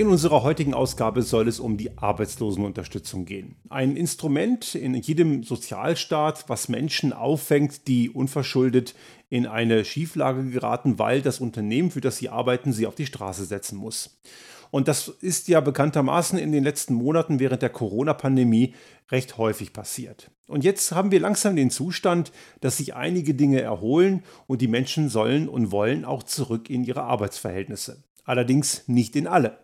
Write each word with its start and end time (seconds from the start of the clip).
In 0.00 0.08
unserer 0.08 0.42
heutigen 0.42 0.72
Ausgabe 0.72 1.20
soll 1.20 1.46
es 1.46 1.60
um 1.60 1.76
die 1.76 1.98
Arbeitslosenunterstützung 1.98 3.26
gehen. 3.26 3.56
Ein 3.68 3.96
Instrument 3.96 4.74
in 4.74 4.94
jedem 4.94 5.42
Sozialstaat, 5.42 6.48
was 6.48 6.70
Menschen 6.70 7.12
auffängt, 7.12 7.86
die 7.86 8.08
unverschuldet 8.08 8.94
in 9.28 9.46
eine 9.46 9.84
Schieflage 9.84 10.44
geraten, 10.44 10.98
weil 10.98 11.20
das 11.20 11.38
Unternehmen, 11.38 11.90
für 11.90 12.00
das 12.00 12.16
sie 12.16 12.30
arbeiten, 12.30 12.72
sie 12.72 12.86
auf 12.86 12.94
die 12.94 13.04
Straße 13.04 13.44
setzen 13.44 13.76
muss. 13.76 14.18
Und 14.70 14.88
das 14.88 15.08
ist 15.20 15.48
ja 15.48 15.60
bekanntermaßen 15.60 16.38
in 16.38 16.50
den 16.50 16.64
letzten 16.64 16.94
Monaten 16.94 17.38
während 17.38 17.60
der 17.60 17.68
Corona-Pandemie 17.68 18.74
recht 19.10 19.36
häufig 19.36 19.74
passiert. 19.74 20.30
Und 20.48 20.64
jetzt 20.64 20.92
haben 20.92 21.10
wir 21.10 21.20
langsam 21.20 21.56
den 21.56 21.68
Zustand, 21.68 22.32
dass 22.62 22.78
sich 22.78 22.94
einige 22.94 23.34
Dinge 23.34 23.60
erholen 23.60 24.22
und 24.46 24.62
die 24.62 24.68
Menschen 24.68 25.10
sollen 25.10 25.46
und 25.46 25.72
wollen 25.72 26.06
auch 26.06 26.22
zurück 26.22 26.70
in 26.70 26.84
ihre 26.84 27.02
Arbeitsverhältnisse. 27.02 28.02
Allerdings 28.24 28.84
nicht 28.86 29.14
in 29.14 29.26
alle. 29.26 29.58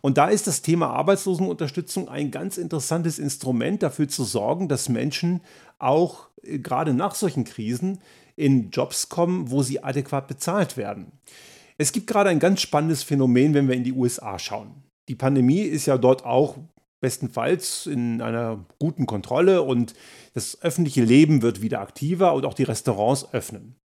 Und 0.00 0.18
da 0.18 0.28
ist 0.28 0.46
das 0.46 0.62
Thema 0.62 0.90
Arbeitslosenunterstützung 0.90 2.08
ein 2.08 2.30
ganz 2.30 2.56
interessantes 2.56 3.18
Instrument 3.18 3.82
dafür 3.82 4.08
zu 4.08 4.24
sorgen, 4.24 4.68
dass 4.68 4.88
Menschen 4.88 5.40
auch 5.78 6.28
äh, 6.42 6.58
gerade 6.58 6.94
nach 6.94 7.14
solchen 7.14 7.44
Krisen 7.44 7.98
in 8.36 8.70
Jobs 8.70 9.08
kommen, 9.08 9.50
wo 9.50 9.62
sie 9.62 9.82
adäquat 9.82 10.26
bezahlt 10.26 10.76
werden. 10.76 11.12
Es 11.76 11.92
gibt 11.92 12.06
gerade 12.06 12.30
ein 12.30 12.38
ganz 12.38 12.60
spannendes 12.60 13.02
Phänomen, 13.02 13.54
wenn 13.54 13.68
wir 13.68 13.74
in 13.74 13.84
die 13.84 13.92
USA 13.92 14.38
schauen. 14.38 14.82
Die 15.08 15.14
Pandemie 15.14 15.60
ist 15.60 15.86
ja 15.86 15.98
dort 15.98 16.24
auch 16.24 16.56
bestenfalls 17.00 17.86
in 17.86 18.20
einer 18.20 18.64
guten 18.78 19.06
Kontrolle 19.06 19.62
und 19.62 19.94
das 20.34 20.60
öffentliche 20.62 21.04
Leben 21.04 21.42
wird 21.42 21.62
wieder 21.62 21.80
aktiver 21.80 22.34
und 22.34 22.44
auch 22.44 22.54
die 22.54 22.64
Restaurants 22.64 23.32
öffnen. 23.32 23.76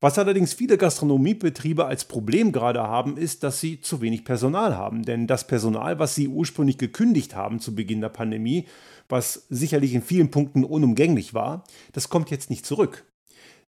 Was 0.00 0.18
allerdings 0.18 0.52
viele 0.52 0.78
Gastronomiebetriebe 0.78 1.86
als 1.86 2.06
Problem 2.06 2.50
gerade 2.50 2.82
haben, 2.82 3.16
ist, 3.16 3.44
dass 3.44 3.60
sie 3.60 3.80
zu 3.80 4.00
wenig 4.00 4.24
Personal 4.24 4.76
haben. 4.76 5.04
Denn 5.04 5.28
das 5.28 5.46
Personal, 5.46 6.00
was 6.00 6.16
sie 6.16 6.26
ursprünglich 6.26 6.76
gekündigt 6.76 7.36
haben 7.36 7.60
zu 7.60 7.76
Beginn 7.76 8.00
der 8.00 8.08
Pandemie, 8.08 8.66
was 9.08 9.46
sicherlich 9.48 9.94
in 9.94 10.02
vielen 10.02 10.32
Punkten 10.32 10.64
unumgänglich 10.64 11.34
war, 11.34 11.62
das 11.92 12.08
kommt 12.08 12.30
jetzt 12.30 12.50
nicht 12.50 12.66
zurück. 12.66 13.04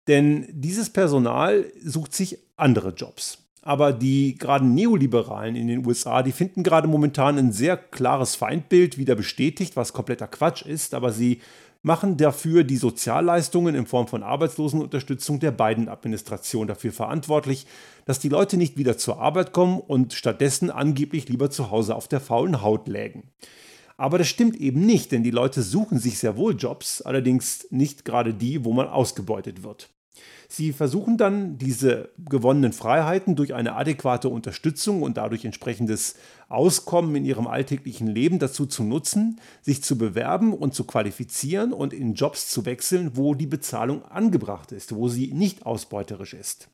Denn 0.09 0.47
dieses 0.50 0.89
Personal 0.89 1.70
sucht 1.84 2.14
sich 2.14 2.39
andere 2.56 2.94
Jobs. 2.94 3.39
Aber 3.63 3.93
die 3.93 4.37
gerade 4.37 4.67
Neoliberalen 4.67 5.55
in 5.55 5.69
den 5.69 5.87
USA, 5.87 6.23
die 6.25 6.33
finden 6.33 6.65
gerade 6.65 6.89
momentan 6.89 7.39
ein 7.39 7.53
sehr 7.53 7.77
klares 7.77 8.35
Feindbild 8.35 8.99
wieder 8.99 9.15
bestätigt, 9.15 9.77
was 9.77 9.93
kompletter 9.93 10.27
Quatsch 10.27 10.63
ist. 10.63 10.95
Aber 10.95 11.13
sie 11.13 11.41
machen 11.83 12.17
dafür 12.17 12.65
die 12.65 12.77
Sozialleistungen 12.77 13.77
in 13.77 13.87
Form 13.87 14.09
von 14.09 14.25
Arbeitslosenunterstützung 14.25 15.39
der 15.39 15.53
beiden 15.53 15.89
Administrationen 15.89 16.69
dafür 16.69 16.93
verantwortlich, 16.93 17.67
dass 18.05 18.19
die 18.19 18.29
Leute 18.29 18.57
nicht 18.57 18.77
wieder 18.77 18.99
zur 18.99 19.21
Arbeit 19.21 19.53
kommen 19.53 19.79
und 19.79 20.13
stattdessen 20.13 20.71
angeblich 20.71 21.29
lieber 21.29 21.51
zu 21.51 21.71
Hause 21.71 21.95
auf 21.95 22.09
der 22.09 22.21
faulen 22.21 22.63
Haut 22.63 22.89
lägen. 22.89 23.31
Aber 23.97 24.19
das 24.19 24.27
stimmt 24.27 24.57
eben 24.57 24.85
nicht, 24.85 25.13
denn 25.13 25.23
die 25.23 25.31
Leute 25.31 25.63
suchen 25.63 25.99
sich 25.99 26.19
sehr 26.19 26.37
wohl 26.37 26.57
Jobs, 26.57 27.03
allerdings 27.03 27.69
nicht 27.71 28.05
gerade 28.05 28.35
die, 28.35 28.65
wo 28.65 28.73
man 28.73 28.89
ausgebeutet 28.89 29.63
wird. 29.63 29.92
Sie 30.55 30.75
versuchen 30.75 31.17
dann, 31.17 31.56
diese 31.56 32.11
gewonnenen 32.28 32.75
Freiheiten 32.75 33.36
durch 33.36 33.55
eine 33.55 33.75
adäquate 33.75 34.28
Unterstützung 34.28 35.00
und 35.00 35.17
dadurch 35.17 35.47
entsprechendes 35.47 36.17
Auskommen 36.50 37.17
in 37.17 37.25
ihrem 37.25 37.47
alltäglichen 37.47 38.06
Leben 38.06 38.39
dazu 38.39 38.67
zu 38.67 38.84
nutzen, 38.84 39.41
sich 39.62 39.83
zu 39.83 39.97
bewerben 39.97 40.53
und 40.53 40.75
zu 40.75 40.84
qualifizieren 40.84 41.72
und 41.72 41.94
in 41.94 42.12
Jobs 42.12 42.50
zu 42.50 42.67
wechseln, 42.67 43.12
wo 43.14 43.34
die 43.34 43.47
Bezahlung 43.47 44.05
angebracht 44.05 44.72
ist, 44.72 44.94
wo 44.94 45.09
sie 45.09 45.33
nicht 45.33 45.64
ausbeuterisch 45.64 46.34
ist. 46.34 46.69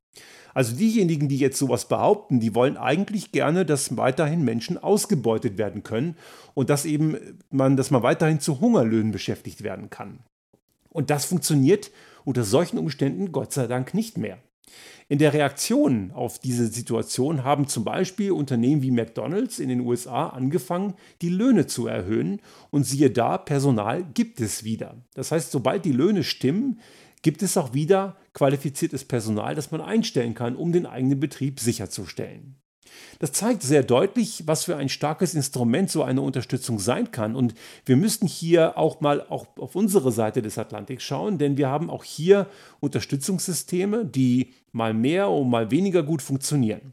Also 0.54 0.74
diejenigen, 0.74 1.28
die 1.28 1.38
jetzt 1.38 1.56
sowas 1.56 1.86
behaupten, 1.86 2.40
die 2.40 2.56
wollen 2.56 2.76
eigentlich 2.76 3.30
gerne, 3.30 3.64
dass 3.64 3.96
weiterhin 3.96 4.44
Menschen 4.44 4.76
ausgebeutet 4.76 5.56
werden 5.56 5.84
können 5.84 6.16
und 6.54 6.68
dass 6.68 6.84
eben 6.84 7.16
man, 7.50 7.76
dass 7.76 7.92
man 7.92 8.02
weiterhin 8.02 8.40
zu 8.40 8.58
Hungerlöhnen 8.58 9.12
beschäftigt 9.12 9.62
werden 9.62 9.88
kann. 9.88 10.18
Und 10.90 11.10
das 11.10 11.26
funktioniert 11.26 11.92
unter 12.28 12.44
solchen 12.44 12.76
Umständen 12.76 13.32
Gott 13.32 13.54
sei 13.54 13.66
Dank 13.66 13.94
nicht 13.94 14.18
mehr. 14.18 14.36
In 15.08 15.18
der 15.18 15.32
Reaktion 15.32 16.10
auf 16.10 16.38
diese 16.38 16.66
Situation 16.66 17.42
haben 17.42 17.68
zum 17.68 17.84
Beispiel 17.84 18.32
Unternehmen 18.32 18.82
wie 18.82 18.90
McDonald's 18.90 19.58
in 19.58 19.70
den 19.70 19.80
USA 19.80 20.28
angefangen, 20.28 20.92
die 21.22 21.30
Löhne 21.30 21.66
zu 21.66 21.86
erhöhen 21.86 22.42
und 22.68 22.84
siehe 22.84 23.10
da, 23.10 23.38
Personal 23.38 24.04
gibt 24.12 24.42
es 24.42 24.62
wieder. 24.62 24.96
Das 25.14 25.32
heißt, 25.32 25.50
sobald 25.50 25.86
die 25.86 25.92
Löhne 25.92 26.22
stimmen, 26.22 26.80
gibt 27.22 27.42
es 27.42 27.56
auch 27.56 27.72
wieder 27.72 28.18
qualifiziertes 28.34 29.06
Personal, 29.06 29.54
das 29.54 29.70
man 29.70 29.80
einstellen 29.80 30.34
kann, 30.34 30.54
um 30.54 30.70
den 30.70 30.84
eigenen 30.84 31.18
Betrieb 31.18 31.60
sicherzustellen. 31.60 32.56
Das 33.18 33.32
zeigt 33.32 33.62
sehr 33.62 33.82
deutlich, 33.82 34.44
was 34.46 34.64
für 34.64 34.76
ein 34.76 34.88
starkes 34.88 35.34
Instrument 35.34 35.90
so 35.90 36.02
eine 36.02 36.22
Unterstützung 36.22 36.78
sein 36.78 37.10
kann. 37.10 37.34
Und 37.34 37.54
wir 37.84 37.96
müssten 37.96 38.26
hier 38.26 38.78
auch 38.78 39.00
mal 39.00 39.24
auch 39.28 39.46
auf 39.56 39.74
unsere 39.74 40.12
Seite 40.12 40.42
des 40.42 40.58
Atlantiks 40.58 41.02
schauen, 41.04 41.38
denn 41.38 41.56
wir 41.56 41.68
haben 41.68 41.90
auch 41.90 42.04
hier 42.04 42.46
Unterstützungssysteme, 42.80 44.04
die 44.04 44.54
mal 44.72 44.94
mehr 44.94 45.30
und 45.30 45.50
mal 45.50 45.70
weniger 45.70 46.02
gut 46.02 46.22
funktionieren. 46.22 46.92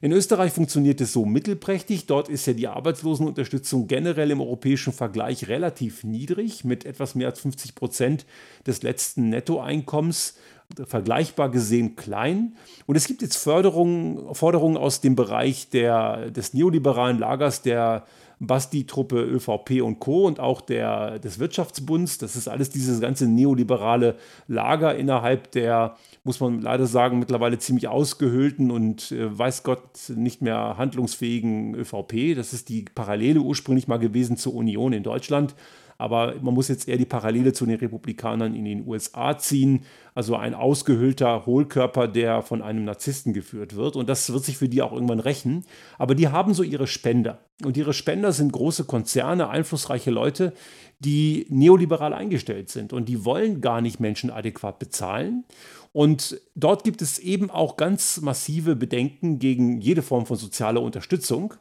In 0.00 0.12
Österreich 0.12 0.52
funktioniert 0.52 1.00
es 1.00 1.12
so 1.12 1.24
mittelprächtig. 1.24 2.06
Dort 2.06 2.28
ist 2.28 2.46
ja 2.46 2.52
die 2.52 2.68
Arbeitslosenunterstützung 2.68 3.88
generell 3.88 4.30
im 4.30 4.40
europäischen 4.40 4.92
Vergleich 4.92 5.48
relativ 5.48 6.04
niedrig, 6.04 6.64
mit 6.64 6.84
etwas 6.84 7.16
mehr 7.16 7.28
als 7.28 7.40
50 7.40 7.74
Prozent 7.74 8.24
des 8.64 8.82
letzten 8.82 9.28
Nettoeinkommens 9.28 10.36
vergleichbar 10.86 11.50
gesehen 11.50 11.96
klein. 11.96 12.54
Und 12.86 12.96
es 12.96 13.06
gibt 13.06 13.22
jetzt 13.22 13.36
Förderungen, 13.36 14.34
Forderungen 14.34 14.76
aus 14.76 15.00
dem 15.00 15.16
Bereich 15.16 15.70
der, 15.70 16.30
des 16.30 16.54
neoliberalen 16.54 17.18
Lagers 17.18 17.62
der 17.62 18.04
Basti-Truppe 18.40 19.20
ÖVP 19.20 19.82
und 19.82 19.98
Co. 19.98 20.26
und 20.26 20.38
auch 20.38 20.60
der, 20.60 21.18
des 21.18 21.38
Wirtschaftsbunds. 21.38 22.18
Das 22.18 22.36
ist 22.36 22.48
alles 22.48 22.70
dieses 22.70 23.00
ganze 23.00 23.26
neoliberale 23.26 24.16
Lager 24.46 24.94
innerhalb 24.94 25.50
der, 25.52 25.96
muss 26.22 26.38
man 26.38 26.60
leider 26.60 26.86
sagen, 26.86 27.18
mittlerweile 27.18 27.58
ziemlich 27.58 27.88
ausgehöhlten 27.88 28.70
und 28.70 29.10
äh, 29.10 29.36
weiß 29.36 29.64
Gott 29.64 30.10
nicht 30.14 30.40
mehr 30.40 30.76
handlungsfähigen 30.76 31.74
ÖVP. 31.74 32.36
Das 32.36 32.52
ist 32.52 32.68
die 32.68 32.84
Parallele 32.94 33.40
ursprünglich 33.40 33.88
mal 33.88 33.98
gewesen 33.98 34.36
zur 34.36 34.54
Union 34.54 34.92
in 34.92 35.02
Deutschland. 35.02 35.54
Aber 35.98 36.36
man 36.40 36.54
muss 36.54 36.68
jetzt 36.68 36.88
eher 36.88 36.96
die 36.96 37.04
Parallele 37.04 37.52
zu 37.52 37.66
den 37.66 37.74
Republikanern 37.74 38.54
in 38.54 38.64
den 38.64 38.86
USA 38.86 39.36
ziehen. 39.36 39.82
Also 40.14 40.36
ein 40.36 40.54
ausgehöhlter 40.54 41.44
Hohlkörper, 41.44 42.06
der 42.06 42.42
von 42.42 42.62
einem 42.62 42.84
Narzissten 42.84 43.32
geführt 43.32 43.74
wird. 43.74 43.96
Und 43.96 44.08
das 44.08 44.32
wird 44.32 44.44
sich 44.44 44.56
für 44.56 44.68
die 44.68 44.80
auch 44.80 44.92
irgendwann 44.92 45.18
rächen. 45.18 45.64
Aber 45.98 46.14
die 46.14 46.28
haben 46.28 46.54
so 46.54 46.62
ihre 46.62 46.86
Spender. 46.86 47.38
Und 47.64 47.76
ihre 47.76 47.92
Spender 47.92 48.30
sind 48.30 48.52
große 48.52 48.84
Konzerne, 48.84 49.48
einflussreiche 49.48 50.12
Leute, 50.12 50.52
die 51.00 51.46
neoliberal 51.50 52.14
eingestellt 52.14 52.70
sind. 52.70 52.92
Und 52.92 53.08
die 53.08 53.24
wollen 53.24 53.60
gar 53.60 53.80
nicht 53.80 53.98
Menschen 53.98 54.30
adäquat 54.30 54.78
bezahlen. 54.78 55.44
Und 55.92 56.40
dort 56.54 56.84
gibt 56.84 57.02
es 57.02 57.18
eben 57.18 57.50
auch 57.50 57.76
ganz 57.76 58.20
massive 58.20 58.76
Bedenken 58.76 59.40
gegen 59.40 59.80
jede 59.80 60.02
Form 60.02 60.26
von 60.26 60.36
sozialer 60.36 60.82
Unterstützung. 60.82 61.54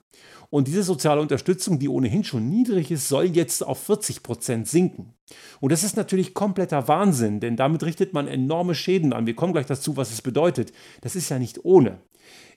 Und 0.57 0.67
diese 0.67 0.81
soziale 0.81 1.21
Unterstützung, 1.21 1.77
die 1.77 1.87
ohnehin 1.87 2.23
schon 2.23 2.49
niedrig 2.49 2.89
ist, 2.89 3.07
soll 3.07 3.25
jetzt 3.25 3.63
auf 3.63 3.77
40 3.77 4.23
Prozent 4.23 4.67
sinken. 4.67 5.13
Und 5.59 5.71
das 5.71 5.83
ist 5.83 5.95
natürlich 5.95 6.33
kompletter 6.33 6.87
Wahnsinn, 6.87 7.39
denn 7.39 7.55
damit 7.55 7.83
richtet 7.83 8.13
man 8.13 8.27
enorme 8.27 8.73
Schäden 8.73 9.13
an. 9.13 9.27
Wir 9.27 9.35
kommen 9.35 9.53
gleich 9.53 9.67
dazu, 9.67 9.97
was 9.97 10.11
es 10.11 10.23
bedeutet. 10.23 10.73
Das 11.01 11.15
ist 11.15 11.29
ja 11.29 11.37
nicht 11.37 11.63
ohne. 11.63 11.99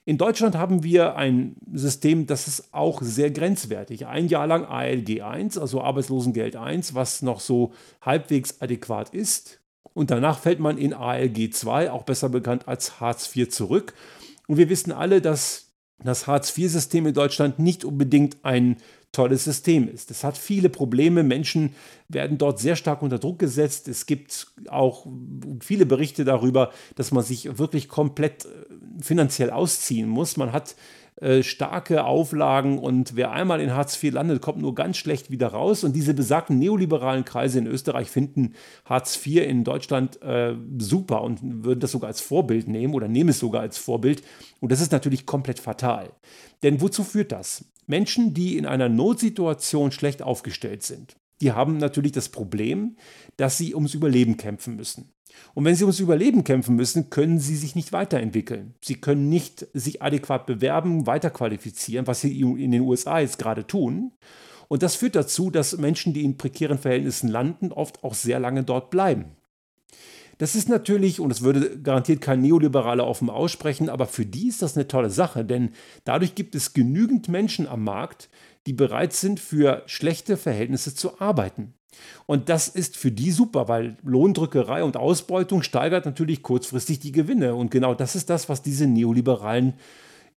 In 0.03 0.17
Deutschland 0.17 0.55
haben 0.55 0.81
wir 0.81 1.15
ein 1.15 1.57
System, 1.73 2.25
das 2.25 2.47
ist 2.47 2.73
auch 2.73 3.03
sehr 3.03 3.29
grenzwertig. 3.29 4.07
Ein 4.07 4.29
Jahr 4.29 4.47
lang 4.47 4.65
ALG 4.65 5.21
1, 5.21 5.59
also 5.59 5.83
Arbeitslosengeld 5.83 6.55
1, 6.55 6.95
was 6.95 7.21
noch 7.21 7.39
so 7.39 7.71
halbwegs 8.01 8.61
adäquat 8.61 9.09
ist. 9.13 9.61
Und 9.93 10.09
danach 10.09 10.39
fällt 10.39 10.59
man 10.59 10.79
in 10.79 10.95
ALG 10.95 11.53
2, 11.53 11.91
auch 11.91 12.01
besser 12.01 12.29
bekannt 12.29 12.67
als 12.67 12.99
Hartz 12.99 13.35
IV, 13.35 13.49
zurück. 13.49 13.93
Und 14.47 14.57
wir 14.57 14.69
wissen 14.69 14.91
alle, 14.91 15.21
dass 15.21 15.70
das 16.03 16.27
Hartz-IV-System 16.27 17.07
in 17.07 17.13
Deutschland 17.13 17.59
nicht 17.59 17.85
unbedingt 17.85 18.37
ein 18.43 18.77
tolles 19.11 19.43
System 19.43 19.89
ist. 19.89 20.09
Es 20.09 20.23
hat 20.23 20.37
viele 20.37 20.69
Probleme. 20.69 21.23
Menschen 21.23 21.75
werden 22.07 22.37
dort 22.37 22.59
sehr 22.59 22.75
stark 22.75 23.01
unter 23.01 23.19
Druck 23.19 23.39
gesetzt. 23.39 23.87
Es 23.87 24.05
gibt 24.05 24.47
auch 24.69 25.05
viele 25.59 25.85
Berichte 25.85 26.23
darüber, 26.23 26.71
dass 26.95 27.11
man 27.11 27.23
sich 27.23 27.57
wirklich 27.57 27.89
komplett 27.89 28.45
äh, 28.45 28.49
finanziell 29.01 29.49
ausziehen 29.49 30.07
muss. 30.07 30.37
Man 30.37 30.53
hat 30.53 30.75
äh, 31.21 31.43
starke 31.43 32.03
Auflagen 32.03 32.79
und 32.79 33.15
wer 33.15 33.31
einmal 33.31 33.61
in 33.61 33.75
Hartz 33.75 34.01
IV 34.01 34.13
landet, 34.13 34.41
kommt 34.41 34.59
nur 34.59 34.73
ganz 34.73 34.97
schlecht 34.97 35.29
wieder 35.29 35.49
raus. 35.49 35.83
Und 35.83 35.95
diese 35.95 36.15
besagten 36.15 36.57
neoliberalen 36.57 37.25
Kreise 37.25 37.59
in 37.59 37.67
Österreich 37.67 38.09
finden 38.09 38.55
Hartz 38.85 39.23
IV 39.23 39.43
in 39.47 39.63
Deutschland 39.63 40.19
äh, 40.23 40.55
super 40.79 41.21
und 41.21 41.63
würden 41.63 41.79
das 41.79 41.91
sogar 41.91 42.07
als 42.07 42.21
Vorbild 42.21 42.67
nehmen 42.67 42.95
oder 42.95 43.07
nehmen 43.07 43.29
es 43.29 43.39
sogar 43.39 43.61
als 43.61 43.77
Vorbild. 43.77 44.23
Und 44.59 44.71
das 44.71 44.81
ist 44.81 44.91
natürlich 44.91 45.27
komplett 45.27 45.59
fatal. 45.59 46.09
Denn 46.63 46.81
wozu 46.81 47.03
führt 47.03 47.31
das? 47.31 47.65
Menschen, 47.85 48.33
die 48.33 48.57
in 48.57 48.65
einer 48.65 48.89
Notsituation 48.89 49.91
schlecht 49.91 50.23
aufgestellt 50.23 50.81
sind, 50.81 51.17
die 51.39 51.51
haben 51.51 51.77
natürlich 51.77 52.13
das 52.13 52.29
Problem, 52.29 52.95
dass 53.37 53.59
sie 53.59 53.75
ums 53.75 53.93
Überleben 53.93 54.37
kämpfen 54.37 54.75
müssen. 54.75 55.11
Und 55.53 55.65
wenn 55.65 55.75
sie 55.75 55.83
ums 55.83 55.99
Überleben 55.99 56.43
kämpfen 56.43 56.75
müssen, 56.75 57.09
können 57.09 57.39
sie 57.39 57.55
sich 57.55 57.75
nicht 57.75 57.91
weiterentwickeln. 57.93 58.73
Sie 58.81 58.95
können 58.95 59.29
nicht 59.29 59.67
sich 59.73 60.01
adäquat 60.01 60.45
bewerben, 60.45 61.07
weiterqualifizieren, 61.07 62.07
was 62.07 62.21
sie 62.21 62.39
in 62.39 62.71
den 62.71 62.81
USA 62.81 63.19
jetzt 63.19 63.39
gerade 63.39 63.67
tun. 63.67 64.11
Und 64.67 64.83
das 64.83 64.95
führt 64.95 65.15
dazu, 65.15 65.51
dass 65.51 65.77
Menschen, 65.77 66.13
die 66.13 66.23
in 66.23 66.37
prekären 66.37 66.77
Verhältnissen 66.77 67.27
landen, 67.27 67.71
oft 67.71 68.03
auch 68.03 68.13
sehr 68.13 68.39
lange 68.39 68.63
dort 68.63 68.89
bleiben. 68.89 69.25
Das 70.37 70.55
ist 70.55 70.69
natürlich, 70.69 71.19
und 71.19 71.29
das 71.29 71.43
würde 71.43 71.79
garantiert 71.81 72.19
kein 72.19 72.41
Neoliberaler 72.41 73.05
offen 73.05 73.29
aussprechen, 73.29 73.89
aber 73.89 74.07
für 74.07 74.25
die 74.25 74.47
ist 74.47 74.63
das 74.63 74.75
eine 74.75 74.87
tolle 74.87 75.11
Sache, 75.11 75.45
denn 75.45 75.69
dadurch 76.03 76.33
gibt 76.33 76.55
es 76.55 76.73
genügend 76.73 77.27
Menschen 77.27 77.67
am 77.67 77.83
Markt, 77.83 78.27
die 78.67 78.73
bereit 78.73 79.13
sind, 79.13 79.39
für 79.39 79.83
schlechte 79.85 80.37
Verhältnisse 80.37 80.93
zu 80.95 81.19
arbeiten. 81.19 81.73
Und 82.25 82.49
das 82.49 82.67
ist 82.67 82.95
für 82.95 83.11
die 83.11 83.31
super, 83.31 83.67
weil 83.67 83.97
Lohndrückerei 84.03 84.83
und 84.83 84.97
Ausbeutung 84.97 85.61
steigert 85.61 86.05
natürlich 86.05 86.41
kurzfristig 86.41 86.99
die 86.99 87.11
Gewinne. 87.11 87.55
Und 87.55 87.71
genau 87.71 87.93
das 87.93 88.15
ist 88.15 88.29
das, 88.29 88.49
was 88.49 88.61
diese 88.61 88.87
neoliberalen 88.87 89.73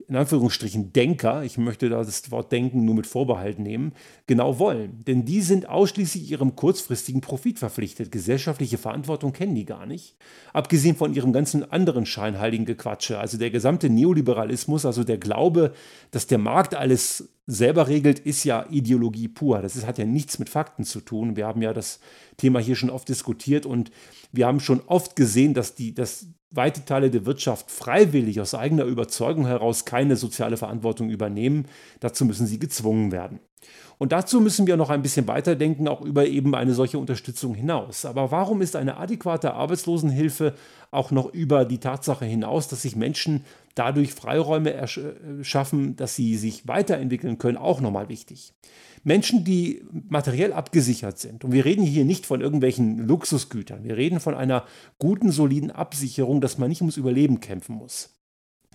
in 0.08 0.16
Anführungsstrichen 0.16 0.92
Denker, 0.92 1.42
ich 1.42 1.58
möchte 1.58 1.88
da 1.88 1.98
das 1.98 2.30
Wort 2.30 2.52
Denken 2.52 2.84
nur 2.84 2.94
mit 2.94 3.06
Vorbehalt 3.06 3.58
nehmen, 3.58 3.92
genau 4.26 4.58
wollen. 4.58 5.04
Denn 5.06 5.24
die 5.24 5.40
sind 5.40 5.68
ausschließlich 5.68 6.30
ihrem 6.30 6.56
kurzfristigen 6.56 7.20
Profit 7.20 7.58
verpflichtet. 7.58 8.12
Gesellschaftliche 8.12 8.78
Verantwortung 8.78 9.32
kennen 9.32 9.54
die 9.54 9.64
gar 9.64 9.86
nicht. 9.86 10.16
Abgesehen 10.52 10.96
von 10.96 11.14
ihrem 11.14 11.32
ganzen 11.32 11.70
anderen 11.70 12.06
scheinheiligen 12.06 12.66
Gequatsche. 12.66 13.18
Also 13.18 13.38
der 13.38 13.50
gesamte 13.50 13.90
Neoliberalismus, 13.90 14.86
also 14.86 15.04
der 15.04 15.18
Glaube, 15.18 15.72
dass 16.10 16.26
der 16.26 16.38
Markt 16.38 16.74
alles 16.74 17.28
selber 17.46 17.88
regelt, 17.88 18.18
ist 18.18 18.44
ja 18.44 18.66
Ideologie 18.70 19.28
pur. 19.28 19.62
Das 19.62 19.76
ist, 19.76 19.86
hat 19.86 19.98
ja 19.98 20.04
nichts 20.04 20.38
mit 20.38 20.48
Fakten 20.48 20.84
zu 20.84 21.00
tun. 21.00 21.36
Wir 21.36 21.46
haben 21.46 21.62
ja 21.62 21.72
das 21.72 22.00
Thema 22.36 22.60
hier 22.60 22.76
schon 22.76 22.90
oft 22.90 23.08
diskutiert 23.08 23.66
und 23.66 23.90
wir 24.32 24.46
haben 24.46 24.60
schon 24.60 24.80
oft 24.86 25.16
gesehen, 25.16 25.54
dass, 25.54 25.74
die, 25.74 25.94
dass 25.94 26.26
weite 26.52 26.84
Teile 26.84 27.10
der 27.10 27.26
Wirtschaft 27.26 27.70
freiwillig 27.70 28.40
aus 28.40 28.54
eigener 28.54 28.84
Überzeugung 28.84 29.46
heraus 29.46 29.84
keine 29.84 30.16
soziale 30.16 30.56
Verantwortung 30.56 31.10
übernehmen. 31.10 31.66
Dazu 32.00 32.24
müssen 32.24 32.46
sie 32.46 32.58
gezwungen 32.58 33.12
werden. 33.12 33.40
Und 33.98 34.10
dazu 34.10 34.40
müssen 34.40 34.66
wir 34.66 34.76
noch 34.76 34.90
ein 34.90 35.02
bisschen 35.02 35.28
weiterdenken, 35.28 35.86
auch 35.86 36.00
über 36.00 36.26
eben 36.26 36.54
eine 36.54 36.74
solche 36.74 36.98
Unterstützung 36.98 37.54
hinaus. 37.54 38.04
Aber 38.04 38.32
warum 38.32 38.60
ist 38.60 38.74
eine 38.74 38.96
adäquate 38.96 39.54
Arbeitslosenhilfe 39.54 40.54
auch 40.90 41.10
noch 41.10 41.32
über 41.32 41.64
die 41.64 41.78
Tatsache 41.78 42.24
hinaus, 42.24 42.68
dass 42.68 42.82
sich 42.82 42.96
Menschen 42.96 43.44
dadurch 43.74 44.12
Freiräume 44.12 44.74
äh, 44.74 45.44
schaffen, 45.44 45.96
dass 45.96 46.14
sie 46.14 46.36
sich 46.36 46.66
weiterentwickeln 46.68 47.38
können, 47.38 47.56
auch 47.56 47.80
nochmal 47.80 48.08
wichtig? 48.08 48.52
Menschen, 49.04 49.44
die 49.44 49.84
materiell 49.90 50.52
abgesichert 50.52 51.18
sind, 51.18 51.44
und 51.44 51.52
wir 51.52 51.64
reden 51.64 51.84
hier 51.84 52.04
nicht 52.04 52.24
von 52.24 52.40
irgendwelchen 52.40 52.98
Luxusgütern, 52.98 53.84
wir 53.84 53.96
reden 53.96 54.20
von 54.20 54.34
einer 54.34 54.64
guten, 54.98 55.32
soliden 55.32 55.70
Absicherung, 55.70 56.40
dass 56.40 56.58
man 56.58 56.68
nicht 56.68 56.80
ums 56.82 56.96
Überleben 56.96 57.40
kämpfen 57.40 57.74
muss, 57.74 58.10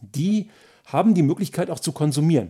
die 0.02 0.50
haben 0.86 1.14
die 1.14 1.24
Möglichkeit 1.24 1.70
auch 1.70 1.80
zu 1.80 1.92
konsumieren. 1.92 2.50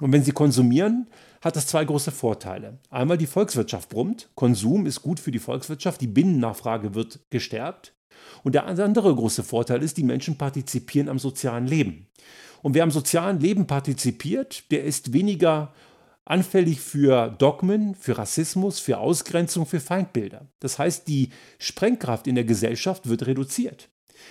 Und 0.00 0.12
wenn 0.12 0.24
sie 0.24 0.32
konsumieren, 0.32 1.06
hat 1.42 1.56
das 1.56 1.66
zwei 1.66 1.84
große 1.84 2.10
Vorteile. 2.10 2.78
Einmal 2.90 3.18
die 3.18 3.26
Volkswirtschaft 3.26 3.88
brummt, 3.88 4.30
Konsum 4.34 4.86
ist 4.86 5.02
gut 5.02 5.20
für 5.20 5.30
die 5.30 5.38
Volkswirtschaft, 5.38 6.00
die 6.00 6.06
Binnennachfrage 6.06 6.94
wird 6.94 7.20
gestärkt. 7.30 7.94
Und 8.42 8.54
der 8.54 8.66
andere 8.66 9.14
große 9.14 9.42
Vorteil 9.42 9.82
ist, 9.82 9.96
die 9.96 10.02
Menschen 10.02 10.36
partizipieren 10.36 11.08
am 11.08 11.18
sozialen 11.18 11.66
Leben. 11.66 12.06
Und 12.62 12.74
wer 12.74 12.82
am 12.84 12.90
sozialen 12.90 13.40
Leben 13.40 13.66
partizipiert, 13.66 14.70
der 14.70 14.84
ist 14.84 15.12
weniger 15.12 15.72
anfällig 16.24 16.80
für 16.80 17.28
Dogmen, 17.38 17.94
für 17.94 18.18
Rassismus, 18.18 18.78
für 18.78 18.98
Ausgrenzung, 18.98 19.66
für 19.66 19.80
Feindbilder. 19.80 20.46
Das 20.60 20.78
heißt, 20.78 21.08
die 21.08 21.30
Sprengkraft 21.58 22.26
in 22.26 22.36
der 22.36 22.44
Gesellschaft 22.44 23.08
wird 23.08 23.26
reduziert. 23.26 23.88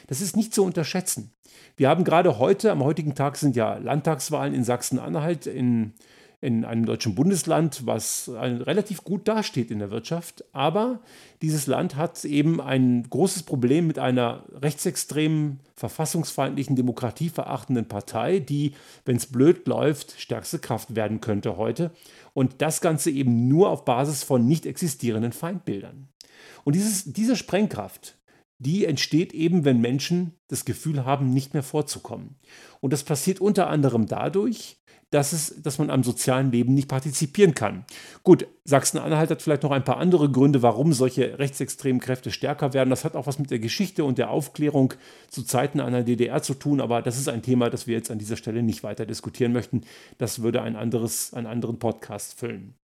Das 0.07 0.21
ist 0.21 0.37
nicht 0.37 0.53
zu 0.53 0.63
unterschätzen. 0.63 1.33
Wir 1.75 1.89
haben 1.89 2.03
gerade 2.03 2.39
heute, 2.39 2.71
am 2.71 2.83
heutigen 2.83 3.15
Tag 3.15 3.37
sind 3.37 3.55
ja 3.55 3.77
Landtagswahlen 3.77 4.53
in 4.53 4.63
Sachsen-Anhalt, 4.63 5.47
in, 5.47 5.93
in 6.41 6.65
einem 6.65 6.87
deutschen 6.87 7.13
Bundesland, 7.13 7.85
was 7.85 8.29
relativ 8.33 9.03
gut 9.03 9.27
dasteht 9.27 9.69
in 9.69 9.77
der 9.77 9.91
Wirtschaft. 9.91 10.43
Aber 10.53 10.99
dieses 11.43 11.67
Land 11.67 11.95
hat 11.95 12.25
eben 12.25 12.59
ein 12.59 13.07
großes 13.07 13.43
Problem 13.43 13.85
mit 13.85 13.99
einer 13.99 14.43
rechtsextremen, 14.51 15.59
verfassungsfeindlichen, 15.75 16.75
demokratieverachtenden 16.75 17.87
Partei, 17.87 18.39
die, 18.39 18.73
wenn 19.05 19.17
es 19.17 19.27
blöd 19.27 19.67
läuft, 19.67 20.19
stärkste 20.19 20.57
Kraft 20.57 20.95
werden 20.95 21.21
könnte 21.21 21.57
heute. 21.57 21.91
Und 22.33 22.63
das 22.63 22.81
Ganze 22.81 23.11
eben 23.11 23.47
nur 23.47 23.69
auf 23.69 23.85
Basis 23.85 24.23
von 24.23 24.47
nicht 24.47 24.65
existierenden 24.65 25.33
Feindbildern. 25.33 26.07
Und 26.63 26.75
dieses, 26.75 27.13
diese 27.13 27.35
Sprengkraft, 27.35 28.17
die 28.57 28.85
entsteht 28.85 29.33
eben, 29.33 29.63
wenn 29.63 29.79
Menschen 29.79 30.33
das 30.47 30.65
Gefühl 30.65 31.05
haben, 31.05 31.33
nicht 31.33 31.53
mehr 31.53 31.63
vorzukommen. 31.63 32.35
Und 32.79 32.93
das 32.93 33.03
passiert 33.03 33.41
unter 33.41 33.67
anderem 33.69 34.07
dadurch, 34.07 34.77
dass, 35.11 35.33
es, 35.33 35.61
dass 35.61 35.77
man 35.77 35.89
am 35.89 36.03
sozialen 36.03 36.51
Leben 36.51 36.73
nicht 36.73 36.87
partizipieren 36.87 37.53
kann. 37.53 37.85
Gut, 38.23 38.47
Sachsen-Anhalt 38.63 39.29
hat 39.29 39.41
vielleicht 39.41 39.63
noch 39.63 39.71
ein 39.71 39.83
paar 39.83 39.97
andere 39.97 40.31
Gründe, 40.31 40.61
warum 40.61 40.93
solche 40.93 41.37
rechtsextremen 41.37 42.01
Kräfte 42.01 42.31
stärker 42.31 42.73
werden. 42.73 42.89
Das 42.89 43.03
hat 43.03 43.15
auch 43.15 43.27
was 43.27 43.37
mit 43.37 43.51
der 43.51 43.59
Geschichte 43.59 44.05
und 44.05 44.17
der 44.17 44.31
Aufklärung 44.31 44.93
zu 45.29 45.43
Zeiten 45.43 45.79
einer 45.79 46.03
DDR 46.03 46.41
zu 46.41 46.53
tun, 46.53 46.81
aber 46.81 47.01
das 47.01 47.17
ist 47.17 47.27
ein 47.27 47.43
Thema, 47.43 47.69
das 47.69 47.87
wir 47.87 47.95
jetzt 47.95 48.09
an 48.09 48.19
dieser 48.19 48.37
Stelle 48.37 48.63
nicht 48.63 48.83
weiter 48.83 49.05
diskutieren 49.05 49.51
möchten. 49.51 49.81
Das 50.17 50.41
würde 50.41 50.61
ein 50.61 50.75
anderes, 50.75 51.33
einen 51.33 51.47
anderen 51.47 51.77
Podcast 51.77 52.39
füllen. 52.39 52.75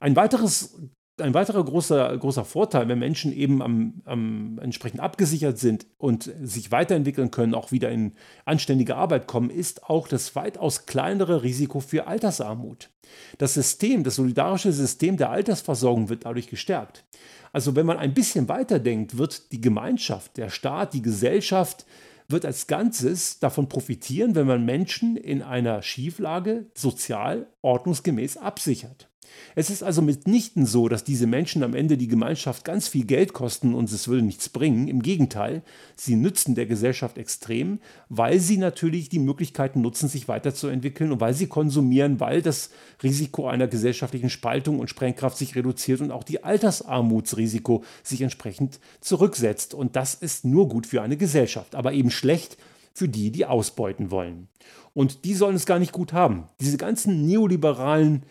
Ein 0.00 0.14
weiteres 0.14 0.78
ein 1.20 1.34
weiterer 1.34 1.64
großer, 1.64 2.16
großer 2.16 2.44
Vorteil, 2.44 2.88
wenn 2.88 2.98
Menschen 2.98 3.32
eben 3.32 3.62
am, 3.62 4.02
am 4.04 4.58
entsprechend 4.62 5.00
abgesichert 5.00 5.58
sind 5.58 5.86
und 5.98 6.32
sich 6.42 6.70
weiterentwickeln 6.72 7.30
können, 7.30 7.54
auch 7.54 7.72
wieder 7.72 7.90
in 7.90 8.12
anständige 8.44 8.96
Arbeit 8.96 9.26
kommen, 9.26 9.50
ist 9.50 9.84
auch 9.84 10.08
das 10.08 10.34
weitaus 10.36 10.86
kleinere 10.86 11.42
Risiko 11.42 11.80
für 11.80 12.06
Altersarmut. 12.06 12.90
Das 13.38 13.54
System, 13.54 14.04
das 14.04 14.16
solidarische 14.16 14.72
System 14.72 15.16
der 15.16 15.30
Altersversorgung 15.30 16.08
wird 16.08 16.24
dadurch 16.24 16.48
gestärkt. 16.48 17.04
Also 17.52 17.74
wenn 17.76 17.86
man 17.86 17.98
ein 17.98 18.14
bisschen 18.14 18.48
weiterdenkt, 18.48 19.16
wird 19.16 19.52
die 19.52 19.60
Gemeinschaft, 19.60 20.36
der 20.36 20.50
Staat, 20.50 20.94
die 20.94 21.02
Gesellschaft 21.02 21.86
wird 22.28 22.44
als 22.44 22.66
Ganzes 22.66 23.38
davon 23.38 23.68
profitieren, 23.68 24.34
wenn 24.34 24.46
man 24.46 24.64
Menschen 24.64 25.16
in 25.16 25.42
einer 25.42 25.82
Schieflage 25.82 26.66
sozial 26.74 27.46
ordnungsgemäß 27.62 28.36
absichert. 28.36 29.08
Es 29.54 29.70
ist 29.70 29.82
also 29.82 30.02
mitnichten 30.02 30.66
so, 30.66 30.88
dass 30.88 31.04
diese 31.04 31.26
Menschen 31.26 31.62
am 31.62 31.74
Ende 31.74 31.96
die 31.96 32.08
Gemeinschaft 32.08 32.64
ganz 32.64 32.88
viel 32.88 33.04
Geld 33.04 33.32
kosten 33.32 33.74
und 33.74 33.90
es 33.90 34.08
würde 34.08 34.22
nichts 34.22 34.48
bringen. 34.48 34.88
Im 34.88 35.02
Gegenteil, 35.02 35.62
sie 35.96 36.16
nützen 36.16 36.54
der 36.54 36.66
Gesellschaft 36.66 37.18
extrem, 37.18 37.80
weil 38.08 38.40
sie 38.40 38.56
natürlich 38.56 39.08
die 39.08 39.18
Möglichkeiten 39.18 39.80
nutzen, 39.80 40.08
sich 40.08 40.28
weiterzuentwickeln 40.28 41.12
und 41.12 41.20
weil 41.20 41.34
sie 41.34 41.46
konsumieren, 41.46 42.20
weil 42.20 42.42
das 42.42 42.70
Risiko 43.02 43.48
einer 43.48 43.66
gesellschaftlichen 43.66 44.30
Spaltung 44.30 44.78
und 44.78 44.90
Sprengkraft 44.90 45.36
sich 45.36 45.56
reduziert 45.56 46.00
und 46.00 46.10
auch 46.10 46.24
die 46.24 46.44
Altersarmutsrisiko 46.44 47.84
sich 48.02 48.22
entsprechend 48.22 48.80
zurücksetzt. 49.00 49.74
Und 49.74 49.96
das 49.96 50.14
ist 50.14 50.44
nur 50.44 50.68
gut 50.68 50.86
für 50.86 51.02
eine 51.02 51.16
Gesellschaft, 51.16 51.74
aber 51.74 51.92
eben 51.92 52.10
schlecht 52.10 52.56
für 52.98 53.08
die, 53.08 53.30
die 53.30 53.46
ausbeuten 53.46 54.10
wollen. 54.10 54.48
Und 54.92 55.24
die 55.24 55.34
sollen 55.34 55.54
es 55.54 55.66
gar 55.66 55.78
nicht 55.78 55.92
gut 55.92 56.12
haben. 56.12 56.48
Diese 56.60 56.76
ganzen 56.76 57.24
neoliberalen 57.26 58.24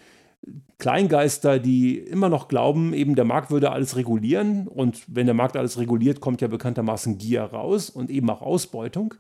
Kleingeister, 0.78 1.60
die 1.60 1.98
immer 1.98 2.30
noch 2.30 2.48
glauben, 2.48 2.94
eben 2.94 3.16
der 3.16 3.26
Markt 3.26 3.52
würde 3.52 3.72
alles 3.72 3.96
regulieren 3.96 4.68
und 4.68 5.02
wenn 5.08 5.26
der 5.26 5.36
Markt 5.36 5.58
alles 5.58 5.78
reguliert, 5.80 6.22
kommt 6.22 6.42
ja 6.42 6.48
bekanntermaßen 6.48 7.18
Gier 7.18 7.42
raus 7.42 7.90
und 7.90 8.10
eben 8.10 8.30
auch 8.30 8.42
Ausbeutung. 8.42 9.16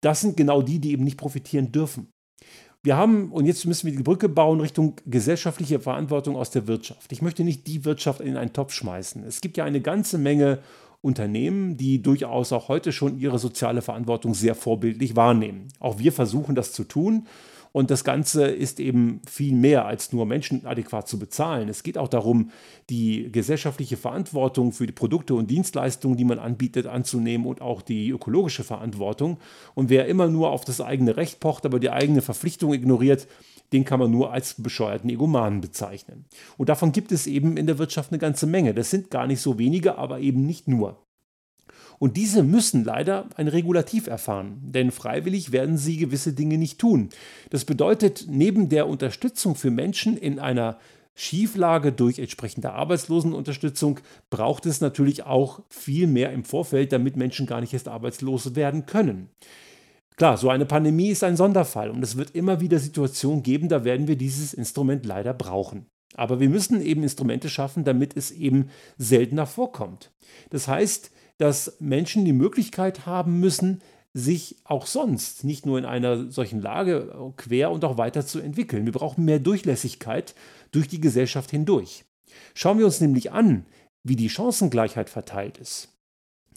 Das 0.00 0.20
sind 0.20 0.36
genau 0.36 0.62
die, 0.62 0.78
die 0.78 0.92
eben 0.92 1.04
nicht 1.04 1.16
profitieren 1.16 1.72
dürfen. 1.72 2.08
Wir 2.82 2.96
haben, 2.96 3.30
und 3.30 3.44
jetzt 3.44 3.66
müssen 3.66 3.86
wir 3.86 3.96
die 3.96 4.02
Brücke 4.02 4.28
bauen 4.28 4.60
Richtung 4.60 4.96
gesellschaftliche 5.04 5.80
Verantwortung 5.80 6.36
aus 6.36 6.50
der 6.50 6.66
Wirtschaft. 6.66 7.12
Ich 7.12 7.20
möchte 7.20 7.44
nicht 7.44 7.66
die 7.66 7.84
Wirtschaft 7.84 8.20
in 8.20 8.36
einen 8.36 8.54
Topf 8.54 8.72
schmeißen. 8.72 9.22
Es 9.24 9.42
gibt 9.42 9.58
ja 9.58 9.64
eine 9.64 9.82
ganze 9.82 10.16
Menge 10.16 10.60
Unternehmen, 11.02 11.76
die 11.76 12.02
durchaus 12.02 12.52
auch 12.52 12.68
heute 12.68 12.92
schon 12.92 13.18
ihre 13.18 13.38
soziale 13.38 13.82
Verantwortung 13.82 14.34
sehr 14.34 14.54
vorbildlich 14.54 15.16
wahrnehmen. 15.16 15.68
Auch 15.78 15.98
wir 15.98 16.12
versuchen 16.12 16.54
das 16.54 16.72
zu 16.72 16.84
tun. 16.84 17.26
Und 17.72 17.90
das 17.90 18.02
Ganze 18.02 18.46
ist 18.46 18.80
eben 18.80 19.20
viel 19.28 19.54
mehr 19.54 19.86
als 19.86 20.12
nur 20.12 20.26
Menschen 20.26 20.66
adäquat 20.66 21.06
zu 21.06 21.18
bezahlen. 21.18 21.68
Es 21.68 21.82
geht 21.82 21.98
auch 21.98 22.08
darum, 22.08 22.50
die 22.88 23.30
gesellschaftliche 23.30 23.96
Verantwortung 23.96 24.72
für 24.72 24.86
die 24.86 24.92
Produkte 24.92 25.34
und 25.34 25.50
Dienstleistungen, 25.50 26.16
die 26.16 26.24
man 26.24 26.38
anbietet, 26.38 26.86
anzunehmen 26.86 27.46
und 27.46 27.60
auch 27.60 27.82
die 27.82 28.10
ökologische 28.10 28.64
Verantwortung. 28.64 29.38
Und 29.74 29.88
wer 29.88 30.06
immer 30.06 30.26
nur 30.28 30.50
auf 30.50 30.64
das 30.64 30.80
eigene 30.80 31.16
Recht 31.16 31.38
pocht, 31.40 31.64
aber 31.64 31.78
die 31.78 31.90
eigene 31.90 32.22
Verpflichtung 32.22 32.74
ignoriert, 32.74 33.28
den 33.72 33.84
kann 33.84 34.00
man 34.00 34.10
nur 34.10 34.32
als 34.32 34.60
bescheuerten 34.60 35.10
Egomanen 35.10 35.60
bezeichnen. 35.60 36.24
Und 36.56 36.68
davon 36.68 36.90
gibt 36.90 37.12
es 37.12 37.28
eben 37.28 37.56
in 37.56 37.66
der 37.66 37.78
Wirtschaft 37.78 38.10
eine 38.10 38.18
ganze 38.18 38.46
Menge. 38.46 38.74
Das 38.74 38.90
sind 38.90 39.10
gar 39.10 39.28
nicht 39.28 39.40
so 39.40 39.58
wenige, 39.58 39.96
aber 39.96 40.18
eben 40.18 40.44
nicht 40.44 40.66
nur. 40.66 40.98
Und 42.00 42.16
diese 42.16 42.42
müssen 42.42 42.82
leider 42.82 43.28
ein 43.36 43.46
Regulativ 43.46 44.06
erfahren, 44.06 44.58
denn 44.62 44.90
freiwillig 44.90 45.52
werden 45.52 45.76
sie 45.76 45.98
gewisse 45.98 46.32
Dinge 46.32 46.56
nicht 46.56 46.78
tun. 46.78 47.10
Das 47.50 47.66
bedeutet, 47.66 48.24
neben 48.26 48.70
der 48.70 48.88
Unterstützung 48.88 49.54
für 49.54 49.70
Menschen 49.70 50.16
in 50.16 50.38
einer 50.38 50.78
Schieflage 51.14 51.92
durch 51.92 52.18
entsprechende 52.18 52.72
Arbeitslosenunterstützung 52.72 54.00
braucht 54.30 54.64
es 54.64 54.80
natürlich 54.80 55.24
auch 55.24 55.60
viel 55.68 56.06
mehr 56.06 56.32
im 56.32 56.44
Vorfeld, 56.44 56.90
damit 56.92 57.16
Menschen 57.16 57.44
gar 57.44 57.60
nicht 57.60 57.74
erst 57.74 57.88
arbeitslos 57.88 58.54
werden 58.54 58.86
können. 58.86 59.28
Klar, 60.16 60.38
so 60.38 60.48
eine 60.48 60.64
Pandemie 60.64 61.10
ist 61.10 61.22
ein 61.22 61.36
Sonderfall 61.36 61.90
und 61.90 62.02
es 62.02 62.16
wird 62.16 62.30
immer 62.30 62.62
wieder 62.62 62.78
Situationen 62.78 63.42
geben, 63.42 63.68
da 63.68 63.84
werden 63.84 64.08
wir 64.08 64.16
dieses 64.16 64.54
Instrument 64.54 65.04
leider 65.04 65.34
brauchen. 65.34 65.84
Aber 66.14 66.40
wir 66.40 66.48
müssen 66.48 66.80
eben 66.80 67.02
Instrumente 67.02 67.50
schaffen, 67.50 67.84
damit 67.84 68.16
es 68.16 68.30
eben 68.30 68.70
seltener 68.96 69.46
vorkommt. 69.46 70.12
Das 70.48 70.66
heißt, 70.66 71.10
dass 71.40 71.76
Menschen 71.80 72.24
die 72.24 72.32
Möglichkeit 72.32 73.06
haben 73.06 73.40
müssen, 73.40 73.80
sich 74.12 74.56
auch 74.64 74.86
sonst 74.86 75.44
nicht 75.44 75.66
nur 75.66 75.78
in 75.78 75.84
einer 75.84 76.30
solchen 76.30 76.60
Lage 76.60 77.32
quer 77.36 77.70
und 77.70 77.84
auch 77.84 77.96
weiter 77.96 78.26
zu 78.26 78.40
entwickeln. 78.40 78.84
Wir 78.84 78.92
brauchen 78.92 79.24
mehr 79.24 79.38
Durchlässigkeit 79.38 80.34
durch 80.72 80.88
die 80.88 81.00
Gesellschaft 81.00 81.50
hindurch. 81.50 82.04
Schauen 82.54 82.78
wir 82.78 82.86
uns 82.86 83.00
nämlich 83.00 83.32
an, 83.32 83.64
wie 84.02 84.16
die 84.16 84.28
Chancengleichheit 84.28 85.08
verteilt 85.08 85.58
ist, 85.58 85.88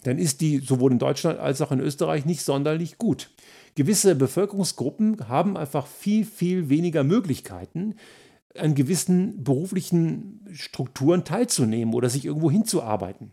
dann 0.02 0.18
ist 0.18 0.40
die 0.40 0.58
sowohl 0.58 0.92
in 0.92 0.98
Deutschland 0.98 1.38
als 1.38 1.62
auch 1.62 1.72
in 1.72 1.80
Österreich 1.80 2.26
nicht 2.26 2.42
sonderlich 2.42 2.98
gut. 2.98 3.30
Gewisse 3.74 4.14
Bevölkerungsgruppen 4.14 5.28
haben 5.28 5.56
einfach 5.56 5.86
viel, 5.86 6.24
viel 6.24 6.68
weniger 6.68 7.04
Möglichkeiten, 7.04 7.94
an 8.56 8.74
gewissen 8.74 9.42
beruflichen 9.42 10.46
Strukturen 10.52 11.24
teilzunehmen 11.24 11.94
oder 11.94 12.08
sich 12.08 12.24
irgendwo 12.24 12.50
hinzuarbeiten. 12.50 13.32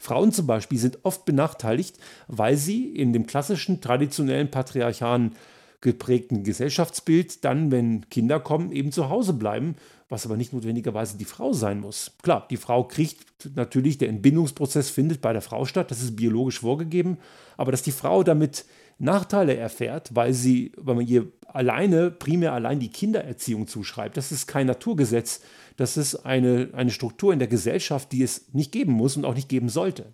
Frauen 0.00 0.32
zum 0.32 0.46
Beispiel 0.46 0.78
sind 0.78 0.98
oft 1.02 1.26
benachteiligt, 1.26 1.96
weil 2.26 2.56
sie 2.56 2.86
in 2.88 3.12
dem 3.12 3.26
klassischen, 3.26 3.82
traditionellen, 3.82 4.50
patriarchalen 4.50 5.36
geprägten 5.82 6.42
Gesellschaftsbild 6.42 7.44
dann, 7.44 7.70
wenn 7.70 8.08
Kinder 8.08 8.40
kommen, 8.40 8.72
eben 8.72 8.92
zu 8.92 9.10
Hause 9.10 9.34
bleiben, 9.34 9.76
was 10.08 10.24
aber 10.24 10.38
nicht 10.38 10.54
notwendigerweise 10.54 11.18
die 11.18 11.26
Frau 11.26 11.52
sein 11.52 11.80
muss. 11.80 12.12
Klar, 12.22 12.46
die 12.50 12.56
Frau 12.56 12.84
kriegt 12.84 13.26
natürlich, 13.54 13.98
der 13.98 14.08
Entbindungsprozess 14.08 14.88
findet 14.88 15.20
bei 15.20 15.34
der 15.34 15.42
Frau 15.42 15.66
statt, 15.66 15.90
das 15.90 16.02
ist 16.02 16.16
biologisch 16.16 16.60
vorgegeben, 16.60 17.18
aber 17.58 17.70
dass 17.70 17.82
die 17.82 17.92
Frau 17.92 18.22
damit 18.22 18.64
Nachteile 19.00 19.56
erfährt, 19.56 20.14
weil 20.14 20.32
sie, 20.32 20.72
weil 20.76 20.94
man 20.94 21.06
ihr 21.06 21.32
alleine, 21.46 22.10
primär 22.10 22.52
allein 22.52 22.80
die 22.80 22.90
Kindererziehung 22.90 23.66
zuschreibt. 23.66 24.16
Das 24.16 24.30
ist 24.30 24.46
kein 24.46 24.66
Naturgesetz. 24.66 25.40
Das 25.76 25.96
ist 25.96 26.26
eine, 26.26 26.68
eine 26.74 26.90
Struktur 26.90 27.32
in 27.32 27.38
der 27.38 27.48
Gesellschaft, 27.48 28.12
die 28.12 28.22
es 28.22 28.52
nicht 28.52 28.72
geben 28.72 28.92
muss 28.92 29.16
und 29.16 29.24
auch 29.24 29.34
nicht 29.34 29.48
geben 29.48 29.70
sollte. 29.70 30.12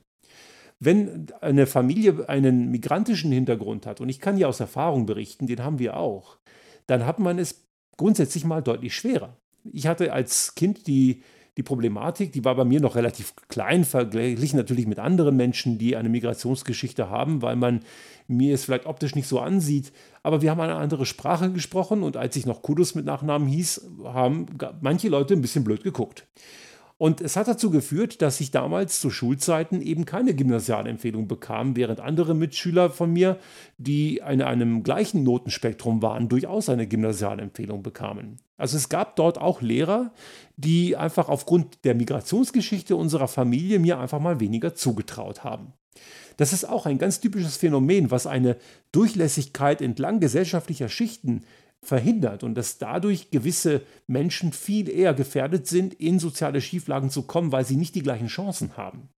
Wenn 0.78 1.26
eine 1.40 1.66
Familie 1.66 2.28
einen 2.28 2.71
migrantischen 2.71 3.33
Hintergrund 3.33 3.87
hat, 3.87 4.00
und 4.00 4.09
ich 4.09 4.21
kann 4.21 4.37
ja 4.37 4.47
aus 4.47 4.61
Erfahrung 4.61 5.07
berichten, 5.07 5.47
den 5.47 5.64
haben 5.64 5.78
wir 5.78 5.97
auch, 5.97 6.38
dann 6.87 7.07
hat 7.07 7.19
man 7.19 7.38
es 7.38 7.64
grundsätzlich 7.97 8.45
mal 8.45 8.62
deutlich 8.62 8.95
schwerer. 8.95 9.37
Ich 9.73 9.87
hatte 9.87 10.12
als 10.12 10.55
Kind 10.55 10.87
die 10.87 11.23
die 11.57 11.63
Problematik, 11.63 12.33
die 12.33 12.45
war 12.45 12.55
bei 12.55 12.65
mir 12.65 12.81
noch 12.81 12.97
relativ 12.97 13.35
klein, 13.49 13.85
verglichen 13.85 14.59
natürlich 14.59 14.87
mit 14.87 14.99
anderen 14.99 15.37
Menschen, 15.37 15.79
die 15.79 15.97
eine 15.97 16.11
Migrationsgeschichte 16.11 17.09
haben, 17.09 17.41
weil 17.41 17.57
man 17.57 17.81
mir 18.29 18.55
es 18.55 18.65
vielleicht 18.65 18.87
optisch 18.87 19.15
nicht 19.15 19.27
so 19.27 19.41
ansieht. 19.41 19.93
Aber 20.23 20.43
wir 20.43 20.51
haben 20.51 20.61
eine 20.61 20.75
andere 20.75 21.07
Sprache 21.07 21.51
gesprochen 21.51 22.03
und 22.03 22.17
als 22.17 22.37
ich 22.37 22.45
noch 22.45 22.61
Kudus 22.61 22.95
mit 22.95 23.07
Nachnamen 23.07 23.49
hieß, 23.49 23.89
haben 24.05 24.47
manche 24.81 25.09
Leute 25.09 25.35
ein 25.35 25.41
bisschen 25.41 25.65
blöd 25.65 25.83
geguckt. 25.83 26.27
Und 26.99 27.21
es 27.21 27.37
hat 27.37 27.47
dazu 27.47 27.71
geführt, 27.71 28.23
dass 28.23 28.41
ich 28.41 28.50
damals 28.50 29.00
zu 29.00 29.11
Schulzeiten 29.11 29.83
eben 29.83 30.07
keine 30.07 30.35
Gymnasialempfehlung 30.35 31.29
bekam, 31.29 31.76
während 31.76 32.00
andere 32.00 32.35
Mitschüler 32.35 32.88
von 32.88 33.12
mir, 33.12 33.38
die 33.76 34.23
in 34.26 34.41
einem 34.41 34.83
gleichen 34.83 35.23
Notenspektrum 35.23 36.00
waren, 36.00 36.31
durchaus 36.31 36.71
eine 36.71 36.87
Gymnasialempfehlung 36.87 37.83
bekamen. 37.83 38.38
Also 38.57 38.79
es 38.79 38.88
gab 38.88 39.17
dort 39.17 39.38
auch 39.38 39.61
Lehrer, 39.61 40.12
die 40.57 40.97
einfach 40.97 41.29
aufgrund 41.29 41.85
der 41.85 41.95
Migrationsgeschichte 41.95 42.97
unserer 42.97 43.29
Familie 43.29 43.79
mir 43.79 43.99
einfach 43.99 44.21
mal 44.21 44.41
weniger 44.41 44.75
zugetraut 44.75 45.45
haben. 45.45 45.75
Das 46.38 46.53
ist 46.53 46.67
auch 46.67 46.87
ein 46.87 46.99
ganz 46.99 47.21
typisches 47.21 47.57
Phänomen, 47.57 48.11
was 48.11 48.26
eine 48.26 48.57
Durchlässigkeit 48.93 49.83
entlang 49.83 50.21
gesellschaftlicher 50.21 50.88
Schichten 50.88 51.43
verhindert 51.87 52.43
und 52.43 52.55
dass 52.55 52.78
dadurch 52.78 53.31
gewisse 53.31 53.83
Menschen 54.07 54.52
viel 54.52 54.88
eher 54.88 55.14
gefährdet 55.14 55.66
sind, 55.66 55.95
in 55.95 56.19
soziale 56.19 56.61
Schieflagen 56.61 57.11
zu 57.11 57.23
kommen, 57.23 57.52
weil 57.52 57.64
sie 57.64 57.76
nicht 57.76 57.95
die 57.95 58.02
gleichen 58.02 58.28
Chancen 58.28 58.76
haben. 58.76 59.09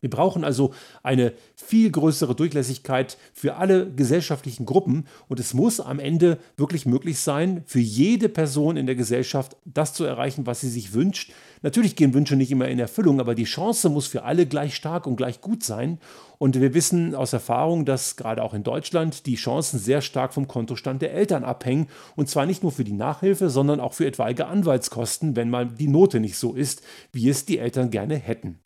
Wir 0.00 0.10
brauchen 0.10 0.44
also 0.44 0.72
eine 1.02 1.32
viel 1.54 1.90
größere 1.90 2.34
Durchlässigkeit 2.34 3.18
für 3.32 3.56
alle 3.56 3.90
gesellschaftlichen 3.90 4.66
Gruppen 4.66 5.06
und 5.28 5.40
es 5.40 5.54
muss 5.54 5.80
am 5.80 5.98
Ende 5.98 6.38
wirklich 6.56 6.86
möglich 6.86 7.18
sein, 7.18 7.62
für 7.66 7.80
jede 7.80 8.28
Person 8.28 8.76
in 8.76 8.86
der 8.86 8.94
Gesellschaft 8.94 9.56
das 9.64 9.94
zu 9.94 10.04
erreichen, 10.04 10.46
was 10.46 10.60
sie 10.60 10.70
sich 10.70 10.92
wünscht. 10.92 11.32
Natürlich 11.62 11.94
gehen 11.94 12.14
Wünsche 12.14 12.36
nicht 12.36 12.50
immer 12.50 12.68
in 12.68 12.78
Erfüllung, 12.78 13.20
aber 13.20 13.34
die 13.34 13.44
Chance 13.44 13.90
muss 13.90 14.06
für 14.06 14.22
alle 14.22 14.46
gleich 14.46 14.74
stark 14.74 15.06
und 15.06 15.16
gleich 15.16 15.42
gut 15.42 15.62
sein. 15.62 15.98
Und 16.38 16.58
wir 16.58 16.72
wissen 16.72 17.14
aus 17.14 17.34
Erfahrung, 17.34 17.84
dass 17.84 18.16
gerade 18.16 18.42
auch 18.42 18.54
in 18.54 18.62
Deutschland 18.62 19.26
die 19.26 19.34
Chancen 19.34 19.78
sehr 19.78 20.00
stark 20.00 20.32
vom 20.32 20.48
Kontostand 20.48 21.02
der 21.02 21.12
Eltern 21.12 21.44
abhängen. 21.44 21.88
Und 22.16 22.30
zwar 22.30 22.46
nicht 22.46 22.62
nur 22.62 22.72
für 22.72 22.84
die 22.84 22.94
Nachhilfe, 22.94 23.50
sondern 23.50 23.78
auch 23.78 23.92
für 23.92 24.06
etwaige 24.06 24.46
Anwaltskosten, 24.46 25.36
wenn 25.36 25.50
mal 25.50 25.66
die 25.66 25.88
Note 25.88 26.18
nicht 26.18 26.38
so 26.38 26.54
ist, 26.54 26.80
wie 27.12 27.28
es 27.28 27.44
die 27.44 27.58
Eltern 27.58 27.90
gerne 27.90 28.16
hätten. 28.16 28.58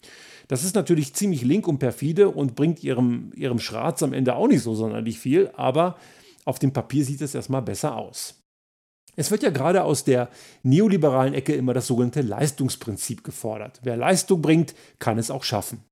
Das 0.49 0.65
ist 0.65 0.75
natürlich 0.75 1.15
ziemlich 1.15 1.43
link 1.43 1.67
und 1.67 1.79
perfide 1.79 2.29
und 2.29 2.55
bringt 2.55 2.83
ihrem, 2.83 3.33
ihrem 3.35 3.59
Schratz 3.59 4.03
am 4.03 4.13
Ende 4.13 4.37
auch 4.37 4.49
nicht 4.49 4.63
so 4.63 4.75
sonderlich 4.75 5.19
viel, 5.19 5.51
aber 5.57 5.97
auf 6.45 6.59
dem 6.59 6.73
Papier 6.73 7.05
sieht 7.05 7.23
es 7.23 7.35
erstmal 7.35 7.63
besser 7.63 7.97
aus. 7.97 8.41
Es 9.17 9.31
wird 9.31 9.43
ja 9.43 9.51
gerade 9.51 9.85
aus 9.85 10.05
der 10.05 10.29
neoliberalen 10.63 11.35
Ecke 11.35 11.55
immer 11.55 11.73
das 11.73 11.87
sogenannte 11.87 12.21
Leistungsprinzip 12.21 13.23
gefordert. 13.23 13.81
Wer 13.83 13.97
Leistung 13.97 14.43
bringt, 14.43 14.75
kann 14.99 15.19
es 15.19 15.31
auch 15.31 15.45
schaffen. 15.45 15.85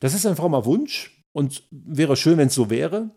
Das 0.00 0.14
ist 0.14 0.26
ein 0.26 0.36
frommer 0.36 0.64
Wunsch 0.64 1.22
und 1.32 1.64
wäre 1.70 2.16
schön, 2.16 2.38
wenn 2.38 2.48
es 2.48 2.54
so 2.54 2.70
wäre, 2.70 3.10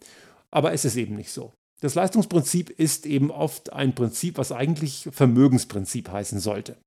aber 0.52 0.74
es 0.74 0.86
ist 0.86 0.96
eben 0.96 1.16
nicht 1.16 1.32
so. 1.32 1.54
Das 1.82 1.96
Leistungsprinzip 1.96 2.70
ist 2.70 3.06
eben 3.06 3.32
oft 3.32 3.74
ein 3.74 3.94
Prinzip, 3.96 4.38
was 4.38 4.52
eigentlich 4.52 5.10
Vermögensprinzip 5.12 6.10
heißen 6.10 6.40
sollte. 6.40 6.78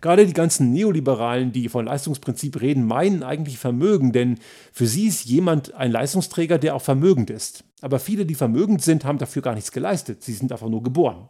Gerade 0.00 0.26
die 0.26 0.32
ganzen 0.32 0.72
Neoliberalen, 0.72 1.52
die 1.52 1.68
von 1.68 1.86
Leistungsprinzip 1.86 2.60
reden, 2.60 2.86
meinen 2.86 3.22
eigentlich 3.22 3.58
Vermögen, 3.58 4.12
denn 4.12 4.38
für 4.72 4.86
sie 4.86 5.06
ist 5.06 5.24
jemand 5.24 5.74
ein 5.74 5.90
Leistungsträger, 5.90 6.58
der 6.58 6.74
auch 6.74 6.82
vermögend 6.82 7.30
ist. 7.30 7.64
Aber 7.80 7.98
viele, 7.98 8.26
die 8.26 8.34
vermögend 8.34 8.82
sind, 8.82 9.04
haben 9.04 9.18
dafür 9.18 9.42
gar 9.42 9.54
nichts 9.54 9.72
geleistet. 9.72 10.22
Sie 10.22 10.32
sind 10.32 10.52
einfach 10.52 10.68
nur 10.68 10.82
geboren. 10.82 11.28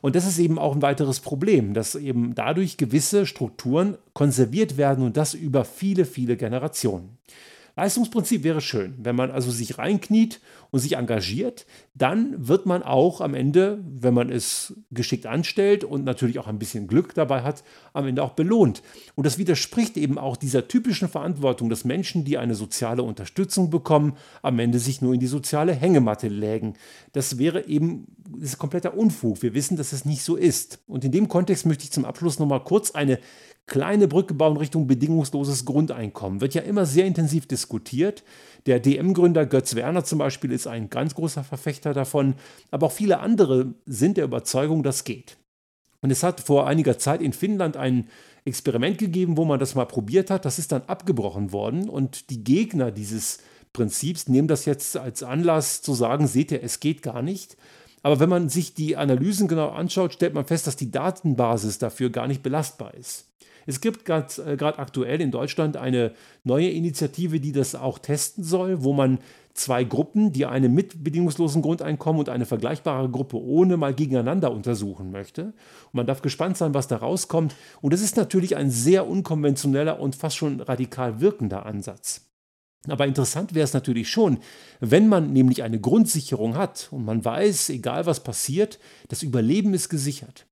Und 0.00 0.14
das 0.14 0.26
ist 0.26 0.38
eben 0.38 0.58
auch 0.58 0.74
ein 0.74 0.82
weiteres 0.82 1.20
Problem, 1.20 1.74
dass 1.74 1.94
eben 1.94 2.34
dadurch 2.34 2.76
gewisse 2.76 3.26
Strukturen 3.26 3.96
konserviert 4.12 4.76
werden 4.76 5.04
und 5.04 5.16
das 5.16 5.34
über 5.34 5.64
viele, 5.64 6.04
viele 6.04 6.36
Generationen. 6.36 7.18
Leistungsprinzip 7.76 8.42
wäre 8.42 8.60
schön. 8.60 8.94
Wenn 8.98 9.16
man 9.16 9.30
also 9.30 9.50
sich 9.50 9.78
reinkniet 9.78 10.40
und 10.70 10.80
sich 10.80 10.96
engagiert, 10.96 11.66
dann 11.94 12.48
wird 12.48 12.66
man 12.66 12.82
auch 12.82 13.20
am 13.20 13.34
Ende, 13.34 13.78
wenn 13.84 14.14
man 14.14 14.30
es 14.30 14.74
geschickt 14.90 15.26
anstellt 15.26 15.84
und 15.84 16.04
natürlich 16.04 16.38
auch 16.38 16.46
ein 16.46 16.58
bisschen 16.58 16.86
Glück 16.86 17.14
dabei 17.14 17.42
hat, 17.42 17.64
am 17.92 18.06
Ende 18.06 18.22
auch 18.22 18.32
belohnt. 18.32 18.82
Und 19.14 19.26
das 19.26 19.38
widerspricht 19.38 19.96
eben 19.96 20.18
auch 20.18 20.36
dieser 20.36 20.68
typischen 20.68 21.08
Verantwortung, 21.08 21.70
dass 21.70 21.84
Menschen, 21.84 22.24
die 22.24 22.38
eine 22.38 22.54
soziale 22.54 23.02
Unterstützung 23.02 23.70
bekommen, 23.70 24.16
am 24.42 24.58
Ende 24.58 24.78
sich 24.78 25.02
nur 25.02 25.14
in 25.14 25.20
die 25.20 25.26
soziale 25.26 25.72
Hängematte 25.72 26.28
lägen. 26.28 26.74
Das 27.12 27.38
wäre 27.38 27.66
eben 27.66 28.06
das 28.36 28.50
ist 28.50 28.58
kompletter 28.58 28.96
Unfug. 28.96 29.42
Wir 29.42 29.54
wissen, 29.54 29.76
dass 29.76 29.92
es 29.92 30.04
nicht 30.04 30.22
so 30.22 30.36
ist. 30.36 30.80
Und 30.86 31.04
in 31.04 31.12
dem 31.12 31.28
Kontext 31.28 31.66
möchte 31.66 31.84
ich 31.84 31.92
zum 31.92 32.04
Abschluss 32.04 32.38
nochmal 32.38 32.62
kurz 32.62 32.90
eine 32.90 33.18
kleine 33.66 34.08
Brücke 34.08 34.34
bauen 34.34 34.56
Richtung 34.56 34.86
bedingungsloses 34.86 35.64
Grundeinkommen. 35.64 36.40
Wird 36.40 36.54
ja 36.54 36.62
immer 36.62 36.86
sehr 36.86 37.06
intensiv 37.06 37.46
diskutiert. 37.46 38.24
Der 38.66 38.80
DM-Gründer 38.80 39.46
Götz 39.46 39.74
Werner 39.74 40.04
zum 40.04 40.18
Beispiel 40.18 40.52
ist 40.58 40.66
ein 40.66 40.90
ganz 40.90 41.14
großer 41.14 41.44
Verfechter 41.44 41.94
davon, 41.94 42.34
aber 42.70 42.86
auch 42.86 42.92
viele 42.92 43.20
andere 43.20 43.74
sind 43.86 44.16
der 44.16 44.24
Überzeugung, 44.24 44.82
das 44.82 45.04
geht. 45.04 45.36
Und 46.00 46.10
es 46.10 46.22
hat 46.22 46.40
vor 46.40 46.66
einiger 46.66 46.98
Zeit 46.98 47.22
in 47.22 47.32
Finnland 47.32 47.76
ein 47.76 48.08
Experiment 48.44 48.98
gegeben, 48.98 49.36
wo 49.36 49.44
man 49.44 49.58
das 49.58 49.74
mal 49.74 49.84
probiert 49.84 50.30
hat. 50.30 50.44
Das 50.44 50.58
ist 50.58 50.72
dann 50.72 50.82
abgebrochen 50.82 51.52
worden 51.52 51.88
und 51.88 52.30
die 52.30 52.44
Gegner 52.44 52.90
dieses 52.90 53.38
Prinzips 53.72 54.28
nehmen 54.28 54.48
das 54.48 54.64
jetzt 54.64 54.96
als 54.96 55.22
Anlass 55.22 55.82
zu 55.82 55.94
sagen, 55.94 56.26
seht 56.26 56.52
ihr, 56.52 56.62
es 56.62 56.80
geht 56.80 57.02
gar 57.02 57.22
nicht. 57.22 57.56
Aber 58.02 58.20
wenn 58.20 58.28
man 58.28 58.48
sich 58.48 58.74
die 58.74 58.96
Analysen 58.96 59.48
genau 59.48 59.70
anschaut, 59.70 60.14
stellt 60.14 60.34
man 60.34 60.46
fest, 60.46 60.66
dass 60.66 60.76
die 60.76 60.90
Datenbasis 60.90 61.78
dafür 61.78 62.10
gar 62.10 62.26
nicht 62.26 62.42
belastbar 62.42 62.94
ist. 62.94 63.27
Es 63.68 63.82
gibt 63.82 64.06
gerade 64.06 64.32
äh, 64.46 64.64
aktuell 64.64 65.20
in 65.20 65.30
Deutschland 65.30 65.76
eine 65.76 66.12
neue 66.42 66.70
Initiative, 66.70 67.38
die 67.38 67.52
das 67.52 67.74
auch 67.74 67.98
testen 67.98 68.42
soll, 68.42 68.82
wo 68.82 68.94
man 68.94 69.18
zwei 69.52 69.84
Gruppen, 69.84 70.32
die 70.32 70.46
eine 70.46 70.70
mit 70.70 71.04
bedingungslosen 71.04 71.60
Grundeinkommen 71.60 72.18
und 72.18 72.30
eine 72.30 72.46
vergleichbare 72.46 73.10
Gruppe 73.10 73.36
ohne 73.36 73.76
mal 73.76 73.92
gegeneinander 73.92 74.52
untersuchen 74.52 75.10
möchte. 75.10 75.42
Und 75.42 75.94
man 75.94 76.06
darf 76.06 76.22
gespannt 76.22 76.56
sein, 76.56 76.72
was 76.72 76.88
da 76.88 76.96
rauskommt. 76.96 77.56
Und 77.82 77.92
es 77.92 78.00
ist 78.00 78.16
natürlich 78.16 78.56
ein 78.56 78.70
sehr 78.70 79.06
unkonventioneller 79.06 80.00
und 80.00 80.16
fast 80.16 80.38
schon 80.38 80.62
radikal 80.62 81.20
wirkender 81.20 81.66
Ansatz. 81.66 82.22
Aber 82.88 83.06
interessant 83.06 83.54
wäre 83.54 83.64
es 83.64 83.74
natürlich 83.74 84.08
schon, 84.08 84.38
wenn 84.80 85.08
man 85.08 85.34
nämlich 85.34 85.62
eine 85.62 85.78
Grundsicherung 85.78 86.56
hat 86.56 86.88
und 86.90 87.04
man 87.04 87.22
weiß, 87.22 87.68
egal 87.68 88.06
was 88.06 88.24
passiert, 88.24 88.78
das 89.08 89.22
Überleben 89.22 89.74
ist 89.74 89.90
gesichert 89.90 90.47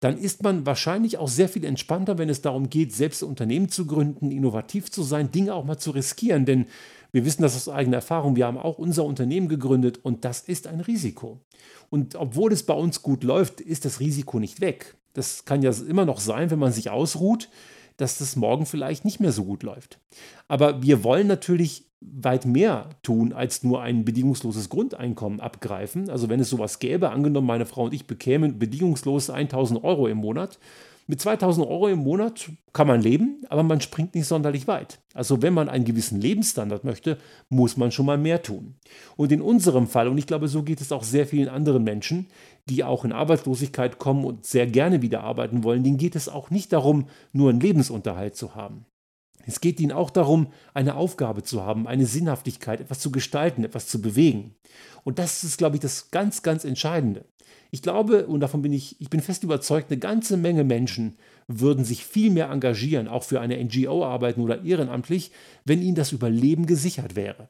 dann 0.00 0.18
ist 0.18 0.42
man 0.42 0.66
wahrscheinlich 0.66 1.18
auch 1.18 1.28
sehr 1.28 1.48
viel 1.48 1.64
entspannter, 1.64 2.18
wenn 2.18 2.28
es 2.28 2.42
darum 2.42 2.68
geht, 2.68 2.92
selbst 2.92 3.22
Unternehmen 3.22 3.68
zu 3.68 3.86
gründen, 3.86 4.30
innovativ 4.30 4.90
zu 4.90 5.02
sein, 5.02 5.30
Dinge 5.30 5.54
auch 5.54 5.64
mal 5.64 5.78
zu 5.78 5.92
riskieren. 5.92 6.44
Denn 6.44 6.66
wir 7.12 7.24
wissen 7.24 7.42
das 7.42 7.56
aus 7.56 7.68
eigener 7.68 7.96
Erfahrung. 7.96 8.36
Wir 8.36 8.46
haben 8.46 8.58
auch 8.58 8.78
unser 8.78 9.04
Unternehmen 9.04 9.48
gegründet 9.48 10.00
und 10.02 10.24
das 10.24 10.40
ist 10.40 10.66
ein 10.66 10.80
Risiko. 10.80 11.40
Und 11.88 12.16
obwohl 12.16 12.52
es 12.52 12.64
bei 12.64 12.74
uns 12.74 13.02
gut 13.02 13.24
läuft, 13.24 13.60
ist 13.60 13.84
das 13.84 14.00
Risiko 14.00 14.40
nicht 14.40 14.60
weg. 14.60 14.96
Das 15.14 15.44
kann 15.44 15.62
ja 15.62 15.70
immer 15.88 16.04
noch 16.04 16.20
sein, 16.20 16.50
wenn 16.50 16.58
man 16.58 16.72
sich 16.72 16.90
ausruht, 16.90 17.48
dass 17.96 18.18
das 18.18 18.36
morgen 18.36 18.66
vielleicht 18.66 19.04
nicht 19.04 19.20
mehr 19.20 19.32
so 19.32 19.44
gut 19.44 19.62
läuft. 19.62 20.00
Aber 20.48 20.82
wir 20.82 21.04
wollen 21.04 21.28
natürlich 21.28 21.86
weit 22.12 22.46
mehr 22.46 22.90
tun, 23.02 23.32
als 23.32 23.62
nur 23.62 23.82
ein 23.82 24.04
bedingungsloses 24.04 24.68
Grundeinkommen 24.68 25.40
abgreifen. 25.40 26.10
Also 26.10 26.28
wenn 26.28 26.40
es 26.40 26.50
sowas 26.50 26.78
gäbe, 26.78 27.10
angenommen 27.10 27.46
meine 27.46 27.66
Frau 27.66 27.84
und 27.84 27.94
ich 27.94 28.06
bekämen 28.06 28.58
bedingungslos 28.58 29.30
1000 29.30 29.82
Euro 29.84 30.06
im 30.06 30.18
Monat, 30.18 30.58
mit 31.06 31.20
2000 31.20 31.66
Euro 31.66 31.88
im 31.88 31.98
Monat 31.98 32.50
kann 32.72 32.86
man 32.86 33.02
leben, 33.02 33.42
aber 33.50 33.62
man 33.62 33.82
springt 33.82 34.14
nicht 34.14 34.26
sonderlich 34.26 34.66
weit. 34.66 35.00
Also 35.12 35.42
wenn 35.42 35.52
man 35.52 35.68
einen 35.68 35.84
gewissen 35.84 36.18
Lebensstandard 36.18 36.84
möchte, 36.84 37.18
muss 37.50 37.76
man 37.76 37.92
schon 37.92 38.06
mal 38.06 38.16
mehr 38.16 38.42
tun. 38.42 38.76
Und 39.16 39.30
in 39.30 39.42
unserem 39.42 39.86
Fall, 39.86 40.08
und 40.08 40.16
ich 40.16 40.26
glaube, 40.26 40.48
so 40.48 40.62
geht 40.62 40.80
es 40.80 40.92
auch 40.92 41.02
sehr 41.02 41.26
vielen 41.26 41.50
anderen 41.50 41.84
Menschen, 41.84 42.28
die 42.70 42.84
auch 42.84 43.04
in 43.04 43.12
Arbeitslosigkeit 43.12 43.98
kommen 43.98 44.24
und 44.24 44.46
sehr 44.46 44.66
gerne 44.66 45.02
wieder 45.02 45.22
arbeiten 45.22 45.62
wollen, 45.62 45.84
denen 45.84 45.98
geht 45.98 46.16
es 46.16 46.30
auch 46.30 46.48
nicht 46.48 46.72
darum, 46.72 47.08
nur 47.32 47.50
einen 47.50 47.60
Lebensunterhalt 47.60 48.34
zu 48.34 48.54
haben. 48.54 48.86
Es 49.46 49.60
geht 49.60 49.80
ihnen 49.80 49.92
auch 49.92 50.10
darum, 50.10 50.48
eine 50.72 50.94
Aufgabe 50.94 51.42
zu 51.42 51.62
haben, 51.62 51.86
eine 51.86 52.06
Sinnhaftigkeit, 52.06 52.80
etwas 52.80 53.00
zu 53.00 53.10
gestalten, 53.10 53.64
etwas 53.64 53.86
zu 53.86 54.00
bewegen. 54.00 54.54
Und 55.04 55.18
das 55.18 55.44
ist, 55.44 55.58
glaube 55.58 55.76
ich, 55.76 55.80
das 55.80 56.10
ganz, 56.10 56.42
ganz 56.42 56.64
Entscheidende. 56.64 57.24
Ich 57.70 57.82
glaube, 57.82 58.26
und 58.26 58.40
davon 58.40 58.62
bin 58.62 58.72
ich, 58.72 59.00
ich 59.00 59.10
bin 59.10 59.20
fest 59.20 59.42
überzeugt, 59.42 59.90
eine 59.90 59.98
ganze 59.98 60.36
Menge 60.36 60.62
Menschen 60.62 61.16
würden 61.48 61.84
sich 61.84 62.04
viel 62.04 62.30
mehr 62.30 62.48
engagieren, 62.50 63.08
auch 63.08 63.24
für 63.24 63.40
eine 63.40 63.62
NGO 63.62 64.04
arbeiten 64.04 64.40
oder 64.40 64.62
ehrenamtlich, 64.62 65.32
wenn 65.64 65.82
ihnen 65.82 65.96
das 65.96 66.12
Überleben 66.12 66.66
gesichert 66.66 67.16
wäre. 67.16 67.48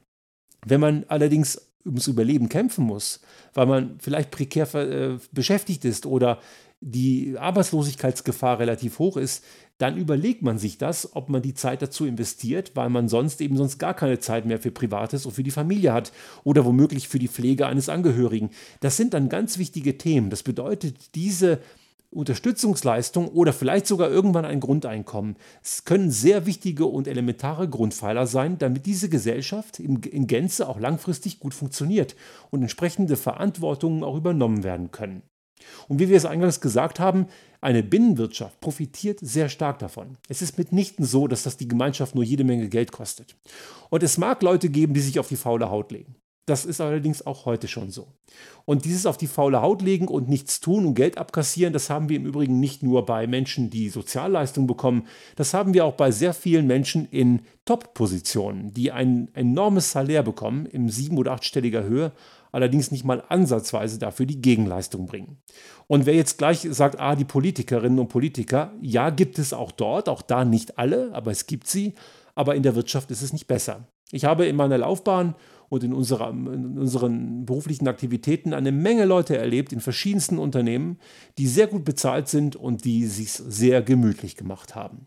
Wenn 0.67 0.81
man 0.81 1.05
allerdings 1.09 1.71
ums 1.85 2.07
Überleben 2.07 2.49
kämpfen 2.49 2.87
muss, 2.87 3.21
weil 3.53 3.67
man 3.67 3.99
vielleicht 4.01 4.31
prekär 4.31 4.75
äh, 4.75 5.19
beschäftigt 5.33 5.85
ist 5.85 6.07
oder 6.07 6.41
die 6.87 7.37
Arbeitslosigkeitsgefahr 7.39 8.59
relativ 8.59 8.99
hoch 8.99 9.17
ist, 9.17 9.43
dann 9.79 9.97
überlegt 9.97 10.43
man 10.43 10.59
sich 10.59 10.77
das, 10.77 11.17
ob 11.17 11.31
man 11.31 11.41
die 11.41 11.55
Zeit 11.55 11.81
dazu 11.81 12.05
investiert, 12.05 12.73
weil 12.75 12.91
man 12.91 13.09
sonst 13.09 13.41
eben 13.41 13.57
sonst 13.57 13.79
gar 13.79 13.95
keine 13.95 14.19
Zeit 14.19 14.45
mehr 14.45 14.61
für 14.61 14.71
Privates 14.71 15.25
und 15.25 15.33
für 15.33 15.43
die 15.43 15.51
Familie 15.51 15.95
hat 15.95 16.13
oder 16.45 16.65
womöglich 16.67 17.09
für 17.09 17.19
die 17.19 17.29
Pflege 17.29 17.67
eines 17.67 17.89
Angehörigen. 17.89 18.51
Das 18.81 18.99
sind 18.99 19.15
dann 19.15 19.31
ganz 19.31 19.57
wichtige 19.57 19.97
Themen. 19.97 20.29
Das 20.29 20.43
bedeutet, 20.43 21.15
diese 21.15 21.59
Unterstützungsleistung 22.11 23.29
oder 23.29 23.55
vielleicht 23.55 23.87
sogar 23.87 24.11
irgendwann 24.11 24.45
ein 24.45 24.61
Grundeinkommen. 24.61 25.37
Es 25.63 25.85
können 25.85 26.11
sehr 26.11 26.45
wichtige 26.45 26.85
und 26.85 27.09
elementare 27.09 27.67
Grundpfeiler 27.67 28.27
sein, 28.27 28.59
damit 28.59 28.85
diese 28.85 29.09
Gesellschaft 29.09 29.81
in 29.81 30.27
Gänze 30.27 30.69
auch 30.69 30.79
langfristig 30.79 31.41
gut 31.41 31.55
funktioniert 31.55 32.15
und 32.51 32.61
entsprechende 32.61 33.17
Verantwortungen 33.17 34.05
auch 34.05 34.17
übernommen 34.17 34.63
werden 34.63 34.93
können. 34.93 35.23
Und 35.89 35.99
wie 35.99 36.09
wir 36.09 36.17
es 36.17 36.27
eingangs 36.27 36.61
gesagt 36.61 37.01
haben, 37.01 37.27
eine 37.61 37.83
Binnenwirtschaft 37.83 38.61
profitiert 38.61 39.19
sehr 39.21 39.49
stark 39.49 39.79
davon. 39.79 40.19
Es 40.29 40.43
ist 40.43 40.59
mitnichten 40.59 41.05
so, 41.05 41.27
dass 41.29 41.45
das 41.45 41.57
die 41.57 41.69
Gemeinschaft 41.69 42.15
nur 42.15 42.25
jede 42.25 42.45
Menge 42.45 42.69
Geld 42.69 42.93
kostet. 42.93 43.37
Und 43.91 44.03
es 44.03 44.19
mag 44.19 44.43
Leute 44.43 44.69
geben, 44.69 44.95
die 44.95 45.01
sich 45.01 45.19
auf 45.19 45.29
die 45.29 45.37
faule 45.37 45.71
Haut 45.71 45.91
legen. 45.91 46.17
Das 46.47 46.67
ist 46.67 46.83
allerdings 46.83 47.25
auch 47.25 47.47
heute 47.47 47.69
schon 47.69 47.91
so. 47.91 48.07
Und 48.67 48.85
dieses 48.85 49.07
auf 49.07 49.17
die 49.17 49.27
faule 49.27 49.63
Haut 49.63 49.81
legen 49.81 50.09
und 50.09 50.29
nichts 50.29 50.61
tun 50.61 50.85
und 50.85 50.95
Geld 50.95 51.17
abkassieren, 51.17 51.73
das 51.73 51.89
haben 51.89 52.11
wir 52.11 52.17
im 52.17 52.27
Übrigen 52.27 52.61
nicht 52.61 52.83
nur 52.83 53.07
bei 53.07 53.27
Menschen, 53.27 53.71
die 53.71 53.89
Sozialleistungen 53.89 54.67
bekommen, 54.67 55.07
das 55.37 55.55
haben 55.55 55.73
wir 55.73 55.87
auch 55.87 55.95
bei 55.95 56.11
sehr 56.11 56.35
vielen 56.35 56.67
Menschen 56.67 57.09
in 57.11 57.41
Top-Positionen, 57.65 58.75
die 58.75 58.93
ein 58.93 59.29
enormes 59.33 59.91
Salär 59.91 60.23
bekommen, 60.23 60.67
im 60.67 60.91
sieben- 60.91 61.17
oder 61.17 61.33
achtstelliger 61.33 61.85
Höhe, 61.85 62.13
allerdings 62.55 62.91
nicht 62.91 63.05
mal 63.05 63.23
ansatzweise 63.29 63.99
dafür 63.99 64.27
die 64.27 64.41
Gegenleistung 64.41 65.07
bringen. 65.07 65.39
Und 65.87 66.07
wer 66.07 66.15
jetzt 66.15 66.39
gleich 66.39 66.67
sagt, 66.71 67.01
ah, 67.01 67.17
die 67.17 67.25
Politikerinnen 67.25 67.99
und 67.99 68.09
Politiker, 68.09 68.73
ja, 68.81 69.11
gibt 69.11 69.39
es 69.39 69.53
auch 69.53 69.73
dort, 69.73 70.09
auch 70.09 70.23
da 70.23 70.45
nicht 70.45 70.79
alle, 70.79 71.11
aber 71.13 71.33
es 71.33 71.47
gibt 71.47 71.67
sie, 71.67 71.95
aber 72.35 72.55
in 72.55 72.63
der 72.63 72.77
Wirtschaft 72.77 73.11
ist 73.11 73.23
es 73.23 73.33
nicht 73.33 73.47
besser. 73.47 73.89
Ich 74.13 74.25
habe 74.25 74.47
in 74.47 74.57
meiner 74.57 74.79
Laufbahn 74.79 75.35
und 75.69 75.83
in, 75.83 75.93
unserer, 75.93 76.31
in 76.31 76.79
unseren 76.79 77.45
beruflichen 77.45 77.89
Aktivitäten 77.89 78.55
eine 78.55 78.71
Menge 78.71 79.05
Leute 79.05 79.37
erlebt 79.37 79.73
in 79.73 79.81
verschiedensten 79.81 80.39
Unternehmen, 80.39 80.99
die 81.39 81.49
sehr 81.49 81.67
gut 81.67 81.85
bezahlt 81.85 82.29
sind 82.29 82.55
und 82.55 82.85
die 82.85 83.07
sich 83.07 83.33
sehr 83.33 83.83
gemütlich 83.83 84.37
gemacht 84.37 84.77
haben. 84.77 85.07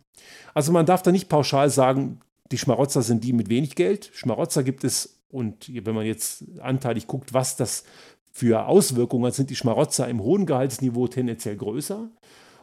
Also 0.54 0.74
man 0.74 0.86
darf 0.86 1.04
da 1.04 1.14
nicht 1.14 1.30
pauschal 1.30 1.70
sagen, 1.70 2.20
die 2.52 2.58
Schmarotzer 2.58 3.02
sind 3.02 3.24
die 3.24 3.34
mit 3.34 3.50
wenig 3.50 3.76
Geld. 3.76 4.10
Schmarotzer 4.14 4.64
gibt 4.64 4.84
es 4.84 5.17
und 5.30 5.72
wenn 5.74 5.96
man 5.96 6.06
jetzt 6.06 6.46
anteilig 6.60 7.08
guckt, 7.08 7.34
was 7.34 7.56
das 7.56 7.84
für 8.32 8.68
Auswirkungen 8.68 9.26
hat, 9.26 9.36
sind 9.36 9.50
die 9.50 9.56
Schmarotzer 9.56 10.08
im 10.08 10.22
hohen 10.22 10.46
Gehaltsniveau 10.46 11.08
tendenziell 11.08 11.58
größer. 11.58 12.10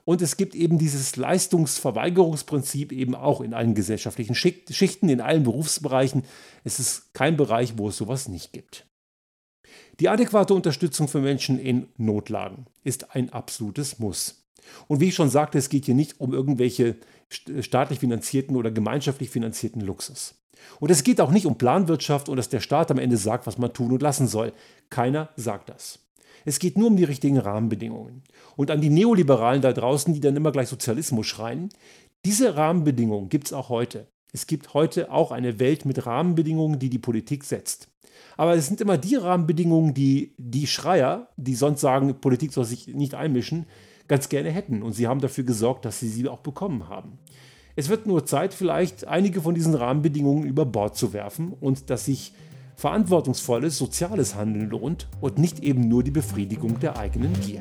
Und 0.04 0.22
es 0.22 0.36
gibt 0.36 0.54
eben 0.54 0.78
dieses 0.78 1.16
Leistungsverweigerungsprinzip 1.16 2.92
eben 2.92 3.14
auch 3.14 3.40
in 3.40 3.54
allen 3.54 3.74
gesellschaftlichen 3.74 4.34
Schichten, 4.34 5.08
in 5.08 5.20
allen 5.20 5.44
Berufsbereichen. 5.44 6.24
Es 6.62 6.78
ist 6.78 7.14
kein 7.14 7.36
Bereich, 7.36 7.78
wo 7.78 7.88
es 7.88 7.96
sowas 7.96 8.28
nicht 8.28 8.52
gibt. 8.52 8.86
Die 10.00 10.08
adäquate 10.08 10.54
Unterstützung 10.54 11.08
für 11.08 11.20
Menschen 11.20 11.58
in 11.58 11.88
Notlagen 11.96 12.66
ist 12.82 13.14
ein 13.14 13.30
absolutes 13.30 13.98
Muss. 13.98 14.44
Und 14.88 15.00
wie 15.00 15.08
ich 15.08 15.14
schon 15.14 15.30
sagte, 15.30 15.58
es 15.58 15.68
geht 15.68 15.86
hier 15.86 15.94
nicht 15.94 16.20
um 16.20 16.32
irgendwelche 16.32 16.96
staatlich 17.30 17.98
finanzierten 17.98 18.56
oder 18.56 18.70
gemeinschaftlich 18.70 19.30
finanzierten 19.30 19.80
Luxus. 19.80 20.34
Und 20.80 20.90
es 20.90 21.04
geht 21.04 21.20
auch 21.20 21.30
nicht 21.30 21.46
um 21.46 21.58
Planwirtschaft 21.58 22.28
und 22.28 22.36
dass 22.36 22.48
der 22.48 22.60
Staat 22.60 22.90
am 22.90 22.98
Ende 22.98 23.16
sagt, 23.16 23.46
was 23.46 23.58
man 23.58 23.72
tun 23.72 23.92
und 23.92 24.02
lassen 24.02 24.28
soll. 24.28 24.52
Keiner 24.90 25.30
sagt 25.36 25.68
das. 25.68 25.98
Es 26.44 26.58
geht 26.58 26.76
nur 26.76 26.88
um 26.88 26.96
die 26.96 27.04
richtigen 27.04 27.38
Rahmenbedingungen. 27.38 28.22
Und 28.56 28.70
an 28.70 28.80
die 28.80 28.90
Neoliberalen 28.90 29.62
da 29.62 29.72
draußen, 29.72 30.12
die 30.12 30.20
dann 30.20 30.36
immer 30.36 30.52
gleich 30.52 30.68
Sozialismus 30.68 31.26
schreien, 31.26 31.70
diese 32.24 32.56
Rahmenbedingungen 32.56 33.28
gibt 33.28 33.46
es 33.46 33.52
auch 33.52 33.68
heute. 33.68 34.08
Es 34.32 34.46
gibt 34.46 34.74
heute 34.74 35.10
auch 35.10 35.30
eine 35.30 35.58
Welt 35.58 35.84
mit 35.84 36.06
Rahmenbedingungen, 36.06 36.78
die 36.78 36.90
die 36.90 36.98
Politik 36.98 37.44
setzt. 37.44 37.88
Aber 38.36 38.54
es 38.54 38.66
sind 38.66 38.80
immer 38.80 38.98
die 38.98 39.14
Rahmenbedingungen, 39.16 39.94
die 39.94 40.34
die 40.38 40.66
Schreier, 40.66 41.28
die 41.36 41.54
sonst 41.54 41.80
sagen, 41.80 42.20
Politik 42.20 42.52
soll 42.52 42.64
sich 42.64 42.88
nicht 42.88 43.14
einmischen, 43.14 43.66
ganz 44.08 44.28
gerne 44.28 44.50
hätten. 44.50 44.82
Und 44.82 44.92
sie 44.92 45.06
haben 45.06 45.20
dafür 45.20 45.44
gesorgt, 45.44 45.84
dass 45.84 46.00
sie 46.00 46.08
sie 46.08 46.28
auch 46.28 46.40
bekommen 46.40 46.88
haben. 46.88 47.18
Es 47.76 47.88
wird 47.88 48.06
nur 48.06 48.24
Zeit, 48.24 48.54
vielleicht 48.54 49.06
einige 49.08 49.42
von 49.42 49.54
diesen 49.54 49.74
Rahmenbedingungen 49.74 50.44
über 50.44 50.64
Bord 50.64 50.96
zu 50.96 51.12
werfen 51.12 51.52
und 51.52 51.90
dass 51.90 52.04
sich 52.04 52.32
verantwortungsvolles 52.76 53.78
soziales 53.78 54.34
Handeln 54.34 54.70
lohnt 54.70 55.08
und 55.20 55.38
nicht 55.38 55.60
eben 55.60 55.88
nur 55.88 56.02
die 56.02 56.10
Befriedigung 56.10 56.78
der 56.80 56.98
eigenen 56.98 57.32
Gier. 57.40 57.60